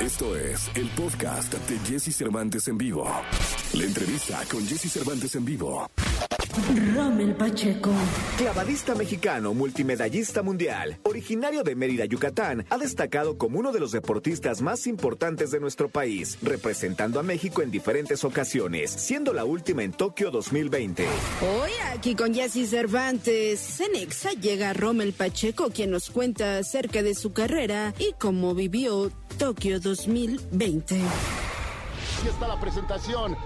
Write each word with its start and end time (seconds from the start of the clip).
Esto 0.00 0.34
es 0.34 0.70
el 0.76 0.88
podcast 0.96 1.52
de 1.52 1.78
Jesse 1.80 2.16
Cervantes 2.16 2.66
en 2.68 2.78
vivo. 2.78 3.06
La 3.74 3.84
entrevista 3.84 4.40
con 4.50 4.66
Jesse 4.66 4.90
Cervantes 4.90 5.34
en 5.34 5.44
vivo. 5.44 5.86
Rommel 6.94 7.34
Pacheco. 7.34 7.92
Clavadista 8.36 8.94
mexicano, 8.94 9.54
multimedallista 9.54 10.42
mundial, 10.42 10.98
originario 11.04 11.62
de 11.62 11.76
Mérida, 11.76 12.04
Yucatán, 12.06 12.66
ha 12.70 12.78
destacado 12.78 13.38
como 13.38 13.58
uno 13.58 13.70
de 13.70 13.78
los 13.78 13.92
deportistas 13.92 14.60
más 14.60 14.86
importantes 14.86 15.50
de 15.52 15.60
nuestro 15.60 15.88
país, 15.88 16.38
representando 16.42 17.20
a 17.20 17.22
México 17.22 17.62
en 17.62 17.70
diferentes 17.70 18.24
ocasiones, 18.24 18.90
siendo 18.90 19.32
la 19.32 19.44
última 19.44 19.84
en 19.84 19.92
Tokio 19.92 20.30
2020. 20.30 21.06
Hoy 21.06 21.70
aquí 21.92 22.16
con 22.16 22.34
Jesse 22.34 22.68
Cervantes, 22.68 23.60
Cenexa 23.60 24.32
llega 24.32 24.72
Rommel 24.72 25.12
Pacheco, 25.12 25.70
quien 25.70 25.90
nos 25.90 26.10
cuenta 26.10 26.58
acerca 26.58 27.02
de 27.02 27.14
su 27.14 27.32
carrera 27.32 27.94
y 27.98 28.12
cómo 28.18 28.54
vivió 28.54 29.10
Tokio 29.38 29.78
2020. 29.78 30.96
Aquí 30.96 32.28
está 32.28 32.48
la 32.48 32.60
presentación 32.60 33.36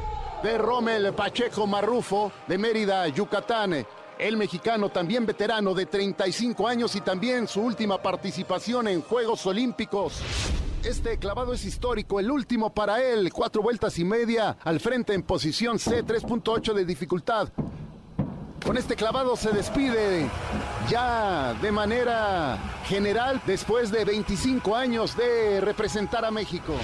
de 0.45 0.59
Rommel 0.59 1.15
Pacheco 1.15 1.67
Marrufo 1.67 2.31
de 2.47 2.59
Mérida, 2.59 3.09
Yucatán. 3.09 3.87
El 4.19 4.37
mexicano 4.37 4.91
también 4.91 5.25
veterano 5.25 5.73
de 5.73 5.87
35 5.87 6.69
años 6.69 6.95
y 6.97 7.01
también 7.01 7.49
su 7.49 7.63
última 7.63 8.03
participación 8.03 8.89
en 8.89 9.01
Juegos 9.01 9.47
Olímpicos. 9.47 10.21
Este 10.85 11.17
clavado 11.17 11.55
es 11.55 11.65
histórico, 11.65 12.21
el 12.21 12.31
último 12.31 12.75
para 12.75 13.03
él, 13.03 13.33
cuatro 13.33 13.63
vueltas 13.63 13.99
y 13.99 14.05
media 14.05 14.59
al 14.63 14.81
frente 14.81 15.15
en 15.15 15.23
posición 15.23 15.79
C, 15.79 16.05
3.8 16.05 16.75
de 16.75 16.85
dificultad. 16.85 17.49
Con 18.67 18.77
este 18.77 18.97
clavado 18.97 19.37
se 19.37 19.51
despide 19.51 20.29
ya 20.91 21.55
de 21.63 21.73
manera 21.73 22.59
general 22.87 23.41
después 23.47 23.91
de 23.91 24.05
25 24.05 24.77
años 24.77 25.17
de 25.17 25.63
representar 25.63 26.23
a 26.27 26.31
México. 26.31 26.75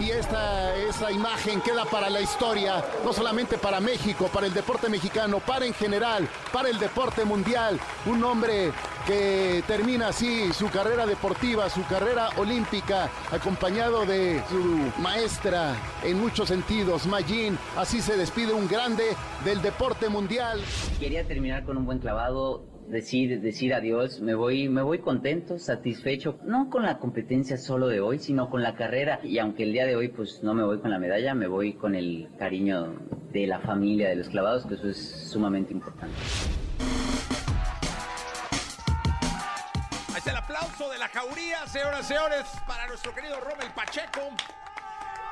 Y 0.00 0.10
esta, 0.10 0.76
esa 0.76 1.10
imagen 1.10 1.60
queda 1.60 1.84
para 1.84 2.08
la 2.08 2.20
historia, 2.20 2.84
no 3.04 3.12
solamente 3.12 3.58
para 3.58 3.80
México, 3.80 4.30
para 4.32 4.46
el 4.46 4.54
deporte 4.54 4.88
mexicano, 4.88 5.40
para 5.40 5.66
en 5.66 5.74
general, 5.74 6.28
para 6.52 6.68
el 6.68 6.78
deporte 6.78 7.24
mundial. 7.24 7.80
Un 8.06 8.22
hombre 8.22 8.72
que 9.06 9.64
termina 9.66 10.08
así 10.08 10.52
su 10.52 10.70
carrera 10.70 11.04
deportiva, 11.04 11.68
su 11.68 11.84
carrera 11.86 12.30
olímpica, 12.36 13.10
acompañado 13.32 14.06
de 14.06 14.40
su 14.48 15.00
maestra 15.00 15.74
en 16.04 16.20
muchos 16.20 16.48
sentidos, 16.48 17.06
Magin. 17.06 17.58
Así 17.76 18.00
se 18.00 18.16
despide 18.16 18.52
un 18.52 18.68
grande 18.68 19.16
del 19.44 19.60
deporte 19.62 20.08
mundial. 20.08 20.60
Quería 21.00 21.26
terminar 21.26 21.64
con 21.64 21.76
un 21.76 21.86
buen 21.86 21.98
clavado 21.98 22.77
decir, 22.88 23.40
decir 23.40 23.74
adiós, 23.74 24.20
me 24.20 24.34
voy, 24.34 24.68
me 24.68 24.82
voy 24.82 24.98
contento, 24.98 25.58
satisfecho, 25.58 26.38
no 26.44 26.70
con 26.70 26.82
la 26.82 26.98
competencia 26.98 27.56
solo 27.56 27.88
de 27.88 28.00
hoy, 28.00 28.18
sino 28.18 28.50
con 28.50 28.62
la 28.62 28.74
carrera. 28.74 29.20
Y 29.22 29.38
aunque 29.38 29.64
el 29.64 29.72
día 29.72 29.86
de 29.86 29.96
hoy 29.96 30.08
pues 30.08 30.42
no 30.42 30.54
me 30.54 30.64
voy 30.64 30.80
con 30.80 30.90
la 30.90 30.98
medalla, 30.98 31.34
me 31.34 31.46
voy 31.46 31.74
con 31.74 31.94
el 31.94 32.28
cariño 32.38 32.94
de 33.32 33.46
la 33.46 33.60
familia 33.60 34.08
de 34.08 34.16
los 34.16 34.28
clavados, 34.28 34.66
que 34.66 34.74
eso 34.74 34.88
es 34.88 35.30
sumamente 35.30 35.72
importante. 35.72 36.16
Ahí 40.14 40.22
el 40.26 40.36
aplauso 40.36 40.90
de 40.90 40.98
la 40.98 41.08
jauría, 41.08 41.66
señoras 41.66 42.00
y 42.00 42.04
señores, 42.04 42.44
para 42.66 42.86
nuestro 42.88 43.14
querido 43.14 43.38
Romel 43.40 43.68
Pacheco. 43.74 44.20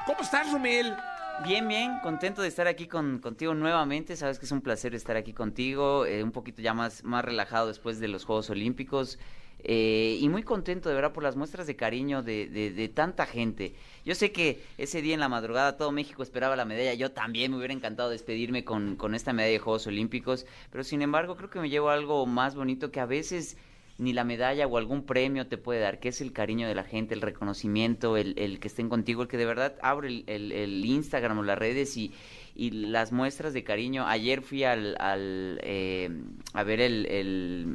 ¿Cómo 0.07 0.21
estás, 0.21 0.53
Romel? 0.53 0.95
Bien, 1.39 1.69
bien, 1.69 1.99
contento 1.99 2.41
de 2.41 2.49
estar 2.49 2.67
aquí 2.67 2.89
con, 2.89 3.19
contigo 3.19 3.53
nuevamente. 3.55 4.17
Sabes 4.17 4.39
que 4.39 4.47
es 4.47 4.53
un 4.53 4.63
placer 4.63 4.95
estar 4.95 5.17
aquí 5.17 5.35
contigo, 5.35 6.07
eh, 6.07 6.23
un 6.25 6.33
poquito 6.33 6.63
ya 6.63 6.73
más, 6.73 7.05
más 7.05 7.25
relajado 7.25 7.69
después 7.69 8.01
de 8.01 8.09
los 8.09 8.25
Juegos 8.25 8.49
Olímpicos. 8.51 9.19
eh, 9.59 10.19
y 10.21 10.29
muy 10.29 10.43
contento 10.45 10.89
de 10.89 10.95
verdad 10.95 11.13
por 11.13 11.23
las 11.23 11.37
muestras 11.37 11.67
de 11.67 11.77
cariño 11.77 12.23
de, 12.23 12.47
de, 12.49 12.71
de 12.73 12.89
tanta 12.89 13.27
gente. 13.27 13.75
Yo 14.05 14.15
sé 14.15 14.33
que 14.33 14.63
ese 14.79 15.03
día 15.03 15.15
en 15.15 15.21
la 15.21 15.29
madrugada 15.29 15.77
todo 15.77 15.93
México 15.93 16.23
esperaba 16.23 16.57
la 16.57 16.65
medalla. 16.65 16.95
Yo 16.95 17.13
también 17.13 17.51
me 17.51 17.59
hubiera 17.59 17.75
encantado 17.75 18.11
despedirme 18.11 18.65
con, 18.65 18.97
con 18.97 19.15
esta 19.15 19.33
medalla 19.33 19.53
de 19.53 19.59
Juegos 19.59 19.87
Olímpicos. 19.87 20.47
Pero 20.71 20.85
sin 20.85 21.03
embargo, 21.03 21.37
creo 21.37 21.51
que 21.51 21.61
me 21.61 21.69
llevo 21.71 21.91
algo 21.91 22.27
más 22.27 22.55
bonito 22.55 22.91
que 22.91 23.01
a 23.01 23.07
veces 23.07 23.57
ni 23.99 24.13
la 24.13 24.25
medalla 24.25 24.67
o 24.67 24.77
algún 24.77 25.05
premio 25.07 25.47
te 25.47 25.57
puede 25.57 25.81
dar, 25.81 25.99
que 26.01 26.09
es 26.11 26.21
el 26.21 26.33
cariño 26.33 26.69
de 26.69 26.75
la 26.75 26.85
gente, 26.85 27.15
el 27.15 27.23
reconocimiento, 27.23 28.17
el, 28.17 28.35
el 28.39 28.59
que 28.61 28.69
estén 28.69 28.89
contigo, 28.91 29.23
el 29.23 29.29
que 29.29 29.39
de 29.39 29.47
verdad 29.47 29.75
abre 29.83 30.09
el, 30.09 30.25
el- 30.27 30.53
el 30.53 30.85
Instagram 30.85 31.39
o 31.39 31.43
las 31.43 31.59
redes 31.59 31.97
y, 31.97 32.13
y 32.55 32.71
las 32.71 33.11
muestras 33.13 33.55
de 33.55 33.65
cariño. 33.65 34.07
Ayer 34.07 34.43
fui 34.43 34.65
al, 34.65 34.97
al 35.01 35.59
eh, 35.63 36.11
a 36.53 36.63
ver 36.63 36.81
el, 36.81 37.07
el, 37.07 37.67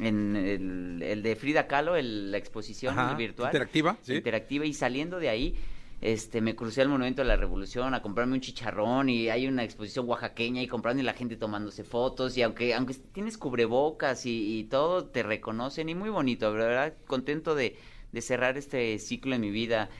en 0.00 0.36
el, 0.36 1.02
el 1.02 1.22
de 1.22 1.36
Frida 1.36 1.66
Kahlo, 1.66 1.96
el- 1.96 2.30
la 2.30 2.36
exposición 2.38 2.98
Ajá, 2.98 3.14
virtual. 3.14 3.48
interactiva, 3.48 3.96
sí. 4.02 4.14
Interactiva 4.14 4.66
y 4.66 4.74
saliendo 4.74 5.18
de 5.18 5.28
ahí 5.30 5.54
este, 6.00 6.40
me 6.40 6.56
crucé 6.56 6.80
al 6.82 6.88
Monumento 6.88 7.22
de 7.22 7.28
la 7.28 7.36
Revolución 7.36 7.94
a 7.94 8.00
comprarme 8.00 8.34
un 8.34 8.40
chicharrón 8.40 9.08
y 9.10 9.28
hay 9.28 9.46
una 9.46 9.64
exposición 9.64 10.08
oaxaqueña 10.08 10.62
y 10.62 10.66
comprando 10.66 11.02
y 11.02 11.04
la 11.04 11.12
gente 11.12 11.36
tomándose 11.36 11.84
fotos 11.84 12.36
y 12.38 12.42
aunque 12.42 12.74
aunque 12.74 12.94
tienes 12.94 13.36
cubrebocas 13.36 14.24
y, 14.24 14.58
y 14.58 14.64
todo 14.64 15.06
te 15.06 15.22
reconocen 15.22 15.88
y 15.90 15.94
muy 15.94 16.08
bonito, 16.08 16.52
¿verdad? 16.52 16.94
Contento 17.06 17.54
de, 17.54 17.76
de 18.12 18.20
cerrar 18.22 18.56
este 18.56 18.98
ciclo 18.98 19.34
en 19.34 19.40
mi 19.42 19.50
vida. 19.50 19.90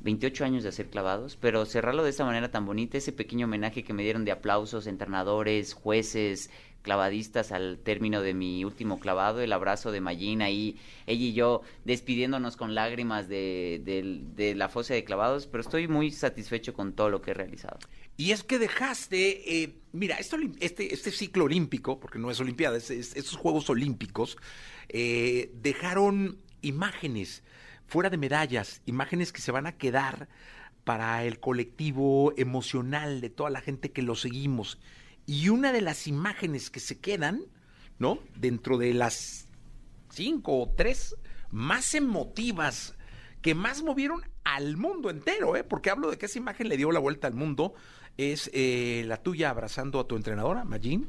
28 0.00 0.44
años 0.44 0.62
de 0.62 0.68
hacer 0.68 0.90
clavados, 0.90 1.36
pero 1.36 1.64
cerrarlo 1.64 2.04
de 2.04 2.10
esta 2.10 2.26
manera 2.26 2.50
tan 2.50 2.66
bonita, 2.66 2.98
ese 2.98 3.12
pequeño 3.12 3.46
homenaje 3.46 3.84
que 3.84 3.94
me 3.94 4.02
dieron 4.02 4.26
de 4.26 4.32
aplausos, 4.32 4.86
entrenadores, 4.86 5.72
jueces, 5.72 6.50
clavadistas 6.84 7.50
al 7.50 7.78
término 7.82 8.20
de 8.20 8.34
mi 8.34 8.62
último 8.64 9.00
clavado, 9.00 9.40
el 9.40 9.52
abrazo 9.52 9.90
de 9.90 10.02
Mayín 10.02 10.42
ahí, 10.42 10.76
ella 11.06 11.24
y 11.24 11.32
yo 11.32 11.62
despidiéndonos 11.84 12.56
con 12.56 12.74
lágrimas 12.74 13.26
de, 13.26 14.52
la 14.56 14.68
fosa 14.68 14.92
de 14.94 15.02
clavados, 15.02 15.46
pero 15.48 15.62
estoy 15.62 15.88
muy 15.88 16.12
satisfecho 16.12 16.74
con 16.74 16.92
todo 16.92 17.08
lo 17.08 17.22
que 17.22 17.30
he 17.32 17.34
realizado. 17.34 17.78
Y 18.16 18.30
es 18.30 18.44
que 18.44 18.58
dejaste, 18.58 19.62
eh, 19.64 19.74
mira, 19.92 20.18
este, 20.60 20.94
este 20.94 21.10
ciclo 21.10 21.44
olímpico, 21.44 21.98
porque 21.98 22.18
no 22.20 22.30
es 22.30 22.38
Olimpiada, 22.38 22.76
es- 22.76 22.90
es- 22.90 23.16
estos 23.16 23.36
Juegos 23.36 23.68
Olímpicos, 23.70 24.36
eh, 24.90 25.50
dejaron 25.54 26.38
imágenes 26.60 27.42
fuera 27.86 28.10
de 28.10 28.18
medallas, 28.18 28.82
imágenes 28.86 29.32
que 29.32 29.40
se 29.40 29.50
van 29.52 29.66
a 29.66 29.76
quedar 29.78 30.28
para 30.84 31.24
el 31.24 31.40
colectivo 31.40 32.34
emocional 32.36 33.22
de 33.22 33.30
toda 33.30 33.48
la 33.48 33.62
gente 33.62 33.90
que 33.90 34.02
lo 34.02 34.14
seguimos. 34.14 34.78
Y 35.26 35.48
una 35.48 35.72
de 35.72 35.80
las 35.80 36.06
imágenes 36.06 36.70
que 36.70 36.80
se 36.80 36.98
quedan, 36.98 37.42
¿no? 37.98 38.18
Dentro 38.36 38.78
de 38.78 38.92
las 38.94 39.48
cinco 40.10 40.60
o 40.60 40.68
tres 40.68 41.16
más 41.50 41.94
emotivas 41.94 42.94
que 43.40 43.54
más 43.54 43.82
movieron 43.82 44.22
al 44.44 44.76
mundo 44.76 45.10
entero, 45.10 45.56
¿eh? 45.56 45.64
porque 45.64 45.90
hablo 45.90 46.10
de 46.10 46.18
que 46.18 46.26
esa 46.26 46.38
imagen 46.38 46.68
le 46.68 46.76
dio 46.76 46.92
la 46.92 47.00
vuelta 47.00 47.26
al 47.26 47.34
mundo. 47.34 47.74
Es 48.16 48.50
eh, 48.54 49.04
la 49.06 49.16
tuya 49.16 49.50
abrazando 49.50 49.98
a 49.98 50.06
tu 50.06 50.16
entrenadora, 50.16 50.64
Magin, 50.64 51.08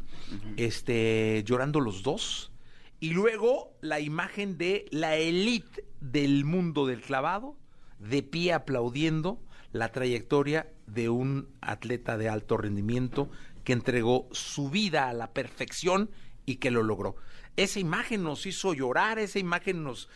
este, 0.58 1.44
llorando 1.46 1.80
los 1.80 2.02
dos. 2.02 2.52
Y 3.00 3.12
luego 3.12 3.74
la 3.82 4.00
imagen 4.00 4.58
de 4.58 4.86
la 4.90 5.16
elite 5.16 5.86
del 6.02 6.46
mundo 6.46 6.88
del 6.88 7.02
clavado, 7.02 7.56
de 8.00 8.24
pie 8.24 8.54
aplaudiendo 8.54 9.40
la 9.72 9.92
trayectoria 9.92 10.68
de 10.88 11.10
un 11.10 11.48
atleta 11.62 12.18
de 12.18 12.30
alto 12.30 12.58
rendimiento 12.58 13.30
que 13.66 13.74
entregó 13.74 14.30
su 14.32 14.70
vida 14.70 15.10
a 15.10 15.14
la 15.14 15.34
perfección 15.34 16.10
y 16.46 16.56
que 16.56 16.72
lo 16.72 16.84
logró. 16.84 17.18
Esa 17.58 17.80
imagen 17.80 18.24
nos 18.24 18.46
hizo 18.46 18.74
llorar, 18.74 19.20
esa 19.20 19.40
imagen 19.40 19.84
nos, 19.84 20.08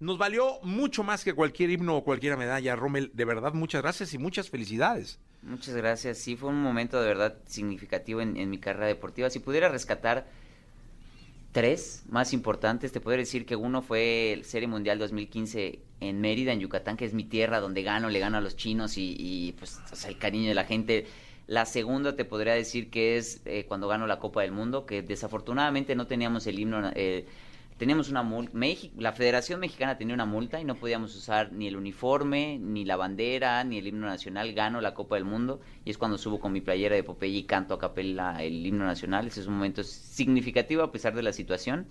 nos 0.00 0.18
valió 0.18 0.58
mucho 0.62 1.04
más 1.04 1.22
que 1.22 1.34
cualquier 1.34 1.70
himno 1.70 1.96
o 1.96 2.04
cualquier 2.04 2.36
medalla. 2.36 2.74
Rommel, 2.74 3.12
de 3.14 3.24
verdad, 3.24 3.52
muchas 3.52 3.82
gracias 3.82 4.14
y 4.14 4.18
muchas 4.18 4.50
felicidades. 4.50 5.20
Muchas 5.42 5.76
gracias. 5.76 6.18
Sí, 6.18 6.36
fue 6.36 6.48
un 6.48 6.60
momento 6.60 7.00
de 7.00 7.06
verdad 7.06 7.36
significativo 7.46 8.20
en, 8.20 8.50
mi 8.50 8.58
carrera 8.58 8.86
deportiva. 8.86 9.30
Si 9.30 9.38
pudiera 9.38 9.68
rescatar 9.68 10.26
tres 11.52 12.02
más 12.08 12.32
importantes, 12.32 12.92
te 12.92 13.00
podría 13.00 13.20
decir 13.20 13.46
que 13.46 13.56
uno 13.56 13.82
fue 13.82 14.32
el 14.32 14.44
Serie 14.44 14.68
Mundial 14.68 14.98
2015 14.98 15.80
en 16.00 16.20
Mérida, 16.20 16.52
en 16.52 16.60
Yucatán, 16.60 16.96
que 16.96 17.04
es 17.04 17.14
mi 17.14 17.24
tierra, 17.24 17.60
donde 17.60 17.82
gano, 17.82 18.08
le 18.08 18.18
gano 18.18 18.38
a 18.38 18.40
los 18.40 18.56
chinos 18.56 18.94
y, 18.96 19.54
pues 19.58 19.78
el 20.06 20.18
cariño 20.18 20.48
de 20.48 20.54
la 20.54 20.64
gente. 20.64 21.06
La 21.46 21.64
segunda 21.64 22.16
te 22.16 22.24
podría 22.24 22.54
decir 22.54 22.90
que 22.90 23.16
es 23.16 23.40
eh, 23.44 23.66
cuando 23.68 23.86
gano 23.86 24.06
la 24.06 24.18
Copa 24.18 24.42
del 24.42 24.50
Mundo, 24.50 24.84
que 24.84 25.02
desafortunadamente 25.02 25.94
no 25.94 26.08
teníamos 26.08 26.46
el 26.48 26.58
himno, 26.58 26.90
eh, 26.94 27.24
teníamos 27.78 28.08
una 28.08 28.24
multa, 28.24 28.58
la 28.98 29.12
Federación 29.12 29.60
Mexicana 29.60 29.96
tenía 29.96 30.14
una 30.14 30.26
multa 30.26 30.60
y 30.60 30.64
no 30.64 30.74
podíamos 30.74 31.14
usar 31.14 31.52
ni 31.52 31.68
el 31.68 31.76
uniforme, 31.76 32.58
ni 32.58 32.84
la 32.84 32.96
bandera, 32.96 33.62
ni 33.62 33.78
el 33.78 33.86
himno 33.86 34.06
nacional, 34.06 34.54
gano 34.54 34.80
la 34.80 34.92
Copa 34.92 35.14
del 35.14 35.24
Mundo 35.24 35.60
y 35.84 35.90
es 35.90 35.98
cuando 35.98 36.18
subo 36.18 36.40
con 36.40 36.52
mi 36.52 36.60
playera 36.60 36.96
de 36.96 37.04
Popeye 37.04 37.38
y 37.38 37.44
canto 37.44 37.74
a 37.74 37.78
capela 37.78 38.42
el 38.42 38.66
himno 38.66 38.84
nacional, 38.84 39.28
ese 39.28 39.40
es 39.40 39.46
un 39.46 39.54
momento 39.54 39.84
significativo 39.84 40.82
a 40.82 40.90
pesar 40.90 41.14
de 41.14 41.22
la 41.22 41.32
situación. 41.32 41.86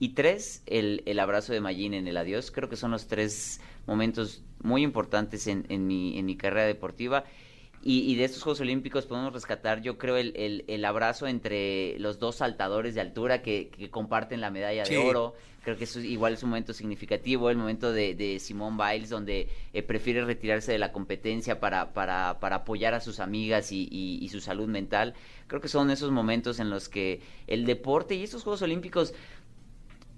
Y 0.00 0.14
tres, 0.14 0.64
el, 0.66 1.04
el 1.06 1.20
abrazo 1.20 1.52
de 1.52 1.60
Mayín 1.60 1.94
en 1.94 2.08
el 2.08 2.16
adiós, 2.16 2.50
creo 2.50 2.68
que 2.68 2.74
son 2.74 2.90
los 2.90 3.06
tres 3.06 3.60
momentos 3.86 4.42
muy 4.60 4.82
importantes 4.82 5.46
en, 5.46 5.66
en, 5.68 5.86
mi, 5.86 6.18
en 6.18 6.26
mi 6.26 6.36
carrera 6.36 6.66
deportiva. 6.66 7.22
Y, 7.84 8.14
de 8.14 8.24
estos 8.24 8.44
Juegos 8.44 8.60
Olímpicos 8.60 9.06
podemos 9.06 9.32
rescatar, 9.32 9.82
yo 9.82 9.98
creo, 9.98 10.16
el, 10.16 10.64
el, 10.68 10.84
abrazo 10.84 11.26
entre 11.26 11.98
los 11.98 12.20
dos 12.20 12.36
saltadores 12.36 12.94
de 12.94 13.00
altura 13.00 13.42
que, 13.42 13.70
comparten 13.90 14.40
la 14.40 14.50
medalla 14.50 14.84
de 14.84 14.98
oro. 14.98 15.34
Creo 15.64 15.76
que 15.76 15.84
eso 15.84 15.98
igual 16.00 16.34
es 16.34 16.42
un 16.44 16.50
momento 16.50 16.72
significativo, 16.72 17.50
el 17.50 17.56
momento 17.56 17.92
de, 17.92 18.14
de 18.14 18.38
Simone 18.38 18.76
Biles, 18.76 19.10
donde 19.10 19.48
eh, 19.72 19.82
prefiere 19.82 20.24
retirarse 20.24 20.70
de 20.70 20.78
la 20.78 20.92
competencia 20.92 21.58
para, 21.58 21.92
para, 21.92 22.38
para 22.40 22.56
apoyar 22.56 22.94
a 22.94 23.00
sus 23.00 23.18
amigas 23.18 23.72
y, 23.72 23.88
y, 23.90 24.28
su 24.28 24.40
salud 24.40 24.68
mental. 24.68 25.14
Creo 25.48 25.60
que 25.60 25.68
son 25.68 25.90
esos 25.90 26.10
momentos 26.10 26.60
en 26.60 26.70
los 26.70 26.88
que 26.88 27.20
el 27.46 27.64
deporte 27.64 28.14
y 28.14 28.22
estos 28.22 28.44
Juegos 28.44 28.62
Olímpicos 28.62 29.12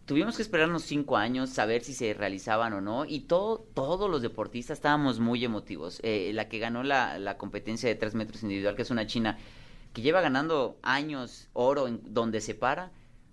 tuvimos 0.06 0.36
que 0.36 0.42
esperarnos 0.42 0.82
cinco 0.82 1.16
años, 1.16 1.50
saber 1.50 1.82
si 1.82 1.94
se 1.94 2.14
realizaban 2.14 2.72
o 2.72 2.80
no, 2.80 3.04
y 3.04 3.20
todo, 3.20 3.66
todos 3.74 4.10
los 4.10 4.22
deportistas 4.22 4.78
estábamos 4.78 5.20
muy 5.20 5.44
emotivos. 5.44 6.00
Eh, 6.02 6.32
la 6.34 6.48
que 6.48 6.58
ganó 6.58 6.82
la, 6.82 7.18
la, 7.18 7.36
competencia 7.38 7.88
de 7.88 7.94
tres 7.94 8.14
metros 8.14 8.42
individual, 8.42 8.76
que 8.76 8.82
es 8.82 8.90
una 8.90 9.06
china 9.06 9.38
que 9.92 10.02
lleva 10.02 10.20
ganando 10.20 10.76
años 10.82 11.48
oro 11.52 11.88
en 11.88 12.00
donde 12.12 12.40
se 12.40 12.54
para, 12.54 12.90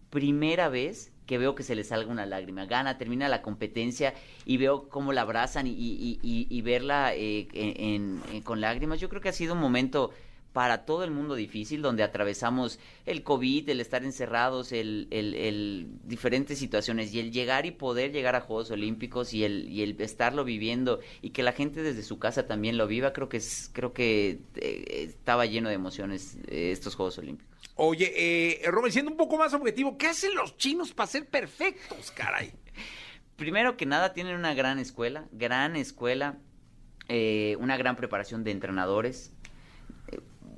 primera 0.10 0.70
vez 0.70 1.12
que 1.26 1.38
veo 1.38 1.56
que 1.56 1.64
se 1.64 1.76
le 1.76 1.84
salga 1.84 2.12
una 2.12 2.26
lágrima. 2.26 2.66
Gana, 2.66 2.98
termina 2.98 3.30
la 3.30 3.42
competencia 3.42 4.14
y 4.46 4.58
veo 4.58 4.90
cómo 4.90 5.14
la 5.14 5.22
abrazan 5.22 5.66
y, 5.66 5.72
y, 5.72 6.20
y, 6.22 6.62
verla 6.62 7.16
eh, 7.16 7.48
en, 7.54 8.22
con 8.44 8.60
lágrimas. 8.60 9.00
Yo 9.00 9.08
creo 9.08 9.22
que 9.22 9.30
ha 9.30 9.34
sido 9.34 9.54
un 9.54 9.62
momento 9.62 10.12
para 10.53 10.86
todo 10.86 11.03
el 11.03 11.12
mundo 11.12 11.36
difícil, 11.36 11.81
donde 11.81 12.03
atravesamos 12.03 12.80
el 13.06 13.24
COVID, 13.24 13.69
el 13.69 13.80
estar 13.80 14.03
encerrados, 14.03 14.71
el, 14.71 15.07
el, 15.12 15.88
diferentes 16.03 16.59
situaciones 16.59 17.13
y 17.13 17.19
el 17.19 17.31
llegar 17.31 17.65
y 17.65 17.71
poder 17.71 18.12
llegar 18.12 18.36
a 18.36 18.42
Juegos 18.42 18.71
Olímpicos 18.71 19.33
y 19.33 19.44
el, 19.44 19.69
y 19.69 19.83
el 19.83 20.00
estarlo 20.01 20.44
viviendo 20.44 21.00
y 21.21 21.30
que 21.30 21.44
la 21.44 21.53
gente 21.53 21.81
desde 21.81 22.03
su 22.03 22.19
casa 22.19 22.48
también 22.48 22.77
lo 22.77 22.88
viva, 22.88 23.13
creo 23.13 23.30
que 23.30 23.38
es, 23.38 23.69
creo 23.74 23.94
que 23.94 24.39
eh, 24.56 25.06
estaba 25.07 25.45
lleno 25.45 25.69
de 25.69 25.75
emociones 25.75 26.38
eh, 26.48 26.71
estos 26.71 26.95
Juegos 26.95 27.18
Olímpicos. 27.18 27.51
Oye, 27.75 28.13
eh, 28.15 28.62
Robert, 28.69 28.94
siendo 28.94 29.12
un 29.12 29.18
poco 29.18 29.38
más 29.38 29.53
objetivo, 29.53 29.98
¿qué 29.98 30.07
hacen 30.07 30.36
los 30.36 30.57
chinos 30.57 30.94
para 30.94 31.07
ser 31.07 31.27
perfectos, 31.27 32.12
caray? 32.12 32.51
Primero 33.38 33.77
que 33.77 33.86
nada, 33.86 34.13
tienen 34.13 34.36
una 34.36 34.53
gran 34.53 34.77
escuela, 34.77 35.27
gran 35.31 35.75
escuela, 35.75 36.38
eh, 37.07 37.56
una 37.59 37.77
gran 37.77 37.95
preparación 37.95 38.44
de 38.44 38.51
entrenadores, 38.51 39.33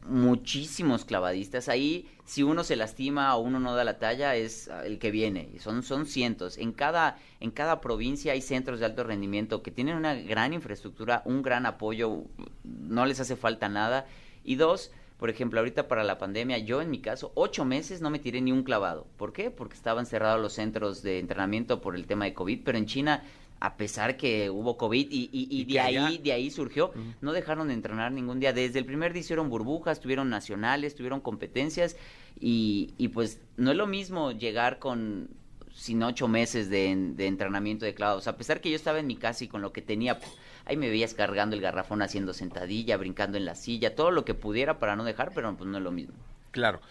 muchísimos 0.05 1.05
clavadistas. 1.05 1.69
Ahí, 1.69 2.09
si 2.25 2.43
uno 2.43 2.63
se 2.63 2.75
lastima 2.75 3.35
o 3.35 3.41
uno 3.41 3.59
no 3.59 3.75
da 3.75 3.83
la 3.83 3.99
talla, 3.99 4.35
es 4.35 4.69
el 4.83 4.99
que 4.99 5.11
viene. 5.11 5.49
Son, 5.59 5.83
son 5.83 6.05
cientos. 6.05 6.57
En 6.57 6.71
cada, 6.71 7.17
en 7.39 7.51
cada 7.51 7.81
provincia 7.81 8.33
hay 8.33 8.41
centros 8.41 8.79
de 8.79 8.85
alto 8.85 9.03
rendimiento 9.03 9.63
que 9.63 9.71
tienen 9.71 9.95
una 9.95 10.15
gran 10.15 10.53
infraestructura, 10.53 11.21
un 11.25 11.41
gran 11.41 11.65
apoyo, 11.65 12.23
no 12.63 13.05
les 13.05 13.19
hace 13.19 13.35
falta 13.35 13.69
nada. 13.69 14.05
Y 14.43 14.55
dos, 14.55 14.91
por 15.17 15.29
ejemplo, 15.29 15.59
ahorita 15.59 15.87
para 15.87 16.03
la 16.03 16.17
pandemia, 16.17 16.57
yo 16.57 16.81
en 16.81 16.89
mi 16.89 16.99
caso, 16.99 17.31
ocho 17.35 17.63
meses 17.63 18.01
no 18.01 18.09
me 18.09 18.19
tiré 18.19 18.41
ni 18.41 18.51
un 18.51 18.63
clavado. 18.63 19.07
¿Por 19.17 19.31
qué? 19.31 19.51
Porque 19.51 19.75
estaban 19.75 20.05
cerrados 20.05 20.41
los 20.41 20.53
centros 20.53 21.01
de 21.01 21.19
entrenamiento 21.19 21.81
por 21.81 21.95
el 21.95 22.07
tema 22.07 22.25
de 22.25 22.33
COVID, 22.33 22.61
pero 22.63 22.77
en 22.77 22.85
China 22.85 23.23
a 23.59 23.77
pesar 23.77 24.17
que 24.17 24.49
hubo 24.49 24.77
COVID 24.77 25.07
y, 25.09 25.63
de, 25.65 25.79
ahí, 25.79 26.17
de 26.17 26.33
ahí 26.33 26.51
surgió, 26.51 26.91
no 27.21 27.31
dejaron 27.31 27.69
de 27.69 27.73
entrenar 27.73 28.11
ningún 28.11 28.39
día. 28.39 28.53
Desde 28.53 28.79
el 28.79 28.85
primer 28.85 29.13
día 29.13 29.21
hicieron 29.21 29.49
burbujas, 29.49 29.99
tuvieron 29.99 30.29
nacionales, 30.29 30.95
tuvieron 30.95 31.21
competencias 31.21 31.95
y, 32.39 32.93
y 32.97 33.09
pues 33.09 33.39
no 33.55 33.71
es 33.71 33.77
lo 33.77 33.87
mismo 33.87 34.31
llegar 34.31 34.79
con 34.79 35.29
sin 35.73 36.03
ocho 36.03 36.27
meses 36.27 36.69
de, 36.69 36.91
entrenamiento 36.91 37.85
de 37.85 37.93
clavos. 37.93 38.27
A 38.27 38.37
pesar 38.37 38.61
que 38.61 38.69
yo 38.69 38.75
estaba 38.75 38.99
en 38.99 39.07
mi 39.07 39.15
casa 39.15 39.43
y 39.43 39.47
con 39.47 39.61
lo 39.61 39.73
que 39.73 39.81
tenía, 39.81 40.19
pues, 40.19 40.31
ahí 40.65 40.77
me 40.77 40.89
veías 40.89 41.13
cargando 41.13 41.55
el 41.55 41.61
garrafón 41.61 42.01
haciendo 42.01 42.33
sentadilla, 42.33 42.97
brincando 42.97 43.37
en 43.37 43.45
la 43.45 43.55
silla, 43.55 43.95
todo 43.95 44.11
lo 44.11 44.23
que 44.23 44.33
pudiera 44.33 44.79
para 44.79 44.95
no 44.95 45.03
dejar, 45.03 45.31
pero 45.33 45.55
pues 45.55 45.69
no 45.69 45.77
es 45.77 45.83
lo 45.83 45.91
mismo. 45.91 46.13
Claro. 46.51 46.81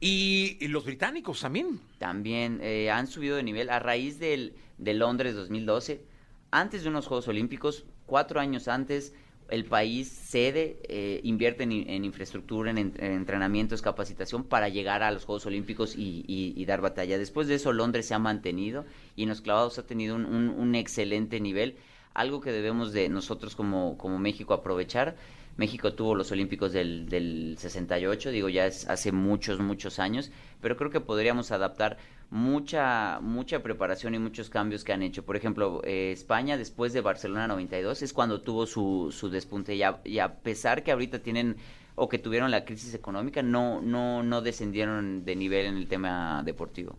Y, 0.00 0.58
los 0.68 0.84
británicos 0.84 1.40
también. 1.40 1.80
También 1.98 2.60
eh, 2.62 2.90
han 2.90 3.06
subido 3.06 3.36
de 3.36 3.42
nivel 3.42 3.70
a 3.70 3.78
raíz 3.78 4.18
del, 4.18 4.54
de 4.78 4.94
Londres 4.94 5.34
2012 5.34 6.16
antes 6.50 6.82
de 6.82 6.88
unos 6.88 7.06
Juegos 7.06 7.28
Olímpicos, 7.28 7.84
cuatro 8.06 8.40
años 8.40 8.68
antes, 8.68 9.14
el 9.50 9.64
país 9.64 10.08
sede 10.08 10.78
eh, 10.88 11.20
invierte 11.22 11.64
en, 11.64 12.04
infraestructura, 12.04 12.70
en, 12.70 12.94
entrenamientos, 12.98 13.82
capacitación 13.82 14.42
para 14.42 14.68
llegar 14.68 15.02
a 15.02 15.10
los 15.10 15.24
Juegos 15.24 15.46
Olímpicos 15.46 15.94
y, 15.96 16.64
dar 16.66 16.80
batalla. 16.80 17.18
Después 17.18 17.46
de 17.46 17.56
eso, 17.56 17.72
Londres 17.72 18.06
se 18.06 18.14
ha 18.14 18.18
mantenido 18.18 18.86
y 19.14 19.24
en 19.24 19.28
los 19.28 19.40
clavados 19.40 19.78
ha 19.78 19.86
tenido 19.86 20.16
un, 20.16 20.74
excelente 20.74 21.40
nivel, 21.40 21.76
algo 22.14 22.40
que 22.40 22.52
debemos 22.52 22.92
de 22.92 23.08
nosotros 23.08 23.54
como, 23.54 23.98
como 23.98 24.18
México 24.18 24.54
aprovechar. 24.54 25.16
México 25.56 25.94
tuvo 25.94 26.14
los 26.14 26.30
Olímpicos 26.32 26.72
del, 26.72 27.08
del 27.08 27.56
68, 27.58 28.30
digo, 28.30 28.48
ya 28.48 28.66
es 28.66 28.88
hace 28.88 29.12
muchos, 29.12 29.58
muchos 29.58 29.98
años, 29.98 30.30
pero 30.60 30.76
creo 30.76 30.90
que 30.90 31.00
podríamos 31.00 31.50
adaptar 31.50 31.96
mucha, 32.30 33.20
mucha 33.20 33.62
preparación 33.62 34.14
y 34.14 34.18
muchos 34.18 34.50
cambios 34.50 34.84
que 34.84 34.92
han 34.92 35.02
hecho. 35.02 35.24
Por 35.24 35.36
ejemplo, 35.36 35.80
eh, 35.84 36.12
España 36.12 36.56
después 36.56 36.92
de 36.92 37.00
Barcelona 37.00 37.48
92 37.48 38.02
es 38.02 38.12
cuando 38.12 38.40
tuvo 38.42 38.66
su, 38.66 39.14
su 39.16 39.30
despunte 39.30 39.74
y 39.74 39.82
a, 39.82 40.34
pesar 40.42 40.82
que 40.82 40.92
ahorita 40.92 41.20
tienen 41.20 41.56
o 41.94 42.08
que 42.08 42.18
tuvieron 42.18 42.50
la 42.50 42.64
crisis 42.64 42.92
económica, 42.92 43.42
no, 43.42 43.80
no, 43.80 44.22
no 44.22 44.42
descendieron 44.42 45.24
de 45.24 45.36
nivel 45.36 45.66
en 45.66 45.76
el 45.76 45.88
tema 45.88 46.42
deportivo. 46.44 46.98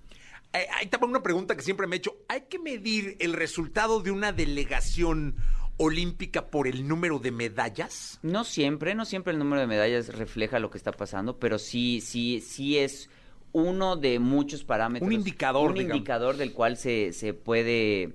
Ahí 0.53 0.85
está 0.85 0.97
una 1.05 1.21
pregunta 1.21 1.55
que 1.55 1.61
siempre 1.61 1.85
me 1.85 1.97
he 1.97 1.99
hecho. 1.99 2.15
¿Hay 2.29 2.45
que 2.49 2.57
medir 2.57 3.15
el 3.19 3.33
resultado 3.33 3.99
de 4.01 4.09
una 4.09 4.31
delegación 4.31 5.35
olímpica 5.77 6.47
por 6.47 6.67
el 6.67 6.87
número 6.87 7.19
de 7.19 7.31
medallas? 7.31 8.19
No 8.23 8.43
siempre, 8.43 8.95
no 8.95 9.05
siempre 9.05 9.33
el 9.33 9.39
número 9.39 9.61
de 9.61 9.67
medallas 9.67 10.09
refleja 10.09 10.59
lo 10.59 10.69
que 10.69 10.77
está 10.77 10.91
pasando, 10.91 11.39
pero 11.39 11.59
sí, 11.59 12.01
sí, 12.01 12.41
sí 12.41 12.77
es 12.77 13.09
uno 13.53 13.95
de 13.95 14.19
muchos 14.19 14.63
parámetros. 14.63 15.07
Un 15.07 15.13
indicador. 15.13 15.71
Un 15.71 15.77
indicador 15.77 16.37
del 16.37 16.53
cual 16.53 16.77
se, 16.77 17.13
se, 17.13 17.33
puede, 17.33 18.13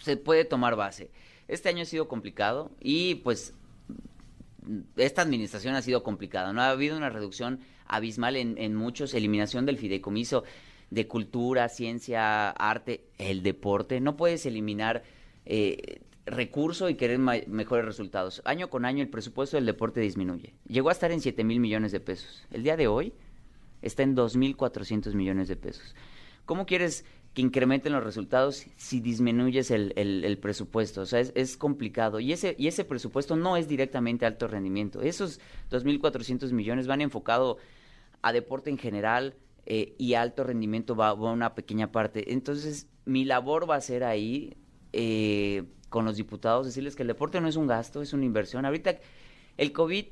se 0.00 0.16
puede 0.16 0.44
tomar 0.44 0.76
base. 0.76 1.10
Este 1.48 1.68
año 1.68 1.82
ha 1.82 1.86
sido 1.86 2.08
complicado 2.08 2.70
y 2.80 3.16
pues 3.16 3.54
esta 4.96 5.22
administración 5.22 5.74
ha 5.74 5.82
sido 5.82 6.02
complicada. 6.02 6.52
No 6.52 6.60
ha 6.60 6.70
habido 6.70 6.96
una 6.96 7.08
reducción 7.08 7.60
abismal 7.86 8.36
en, 8.36 8.58
en 8.58 8.74
muchos, 8.74 9.14
eliminación 9.14 9.64
del 9.64 9.78
fideicomiso 9.78 10.44
de 10.90 11.06
cultura, 11.06 11.68
ciencia, 11.68 12.50
arte, 12.50 13.04
el 13.18 13.42
deporte. 13.42 14.00
No 14.00 14.16
puedes 14.16 14.46
eliminar 14.46 15.02
eh, 15.44 16.00
recurso 16.30 16.88
y 16.88 16.94
querer 16.94 17.18
mejores 17.18 17.84
resultados. 17.84 18.42
Año 18.44 18.70
con 18.70 18.84
año 18.84 19.02
el 19.02 19.08
presupuesto 19.08 19.56
del 19.56 19.66
deporte 19.66 20.00
disminuye. 20.00 20.54
Llegó 20.66 20.88
a 20.88 20.92
estar 20.92 21.12
en 21.12 21.20
7 21.20 21.44
mil 21.44 21.60
millones 21.60 21.92
de 21.92 22.00
pesos. 22.00 22.46
El 22.50 22.62
día 22.62 22.76
de 22.76 22.88
hoy 22.88 23.12
está 23.82 24.02
en 24.02 24.16
2.400 24.16 25.14
millones 25.14 25.48
de 25.48 25.56
pesos. 25.56 25.94
¿Cómo 26.44 26.66
quieres 26.66 27.04
que 27.34 27.42
incrementen 27.42 27.92
los 27.92 28.02
resultados 28.02 28.66
si 28.76 29.00
disminuyes 29.00 29.70
el, 29.70 29.92
el, 29.96 30.38
presupuesto? 30.38 31.02
O 31.02 31.06
sea, 31.06 31.20
es, 31.20 31.56
complicado. 31.56 32.20
Y 32.20 32.32
ese, 32.32 32.54
y 32.58 32.68
ese 32.68 32.84
presupuesto 32.84 33.36
no 33.36 33.56
es 33.56 33.68
directamente 33.68 34.26
alto 34.26 34.48
rendimiento. 34.48 35.02
Esos 35.02 35.40
2.400 35.70 36.52
millones 36.52 36.86
van 36.86 37.00
enfocado 37.00 37.58
a 38.22 38.32
deporte 38.32 38.70
en 38.70 38.78
general 38.78 39.34
eh, 39.66 39.94
y 39.98 40.14
alto 40.14 40.44
rendimiento 40.44 40.96
va, 40.96 41.08
a 41.08 41.14
una 41.14 41.54
pequeña 41.54 41.92
parte. 41.92 42.32
Entonces, 42.32 42.88
mi 43.04 43.24
labor 43.24 43.68
va 43.68 43.76
a 43.76 43.80
ser 43.80 44.04
ahí 44.04 44.56
eh, 44.92 45.64
con 45.88 46.04
los 46.04 46.16
diputados, 46.16 46.66
decirles 46.66 46.96
que 46.96 47.02
el 47.02 47.08
deporte 47.08 47.40
no 47.40 47.48
es 47.48 47.56
un 47.56 47.66
gasto, 47.66 48.02
es 48.02 48.12
una 48.12 48.24
inversión. 48.24 48.64
Ahorita 48.64 48.98
el 49.56 49.72
COVID 49.72 50.06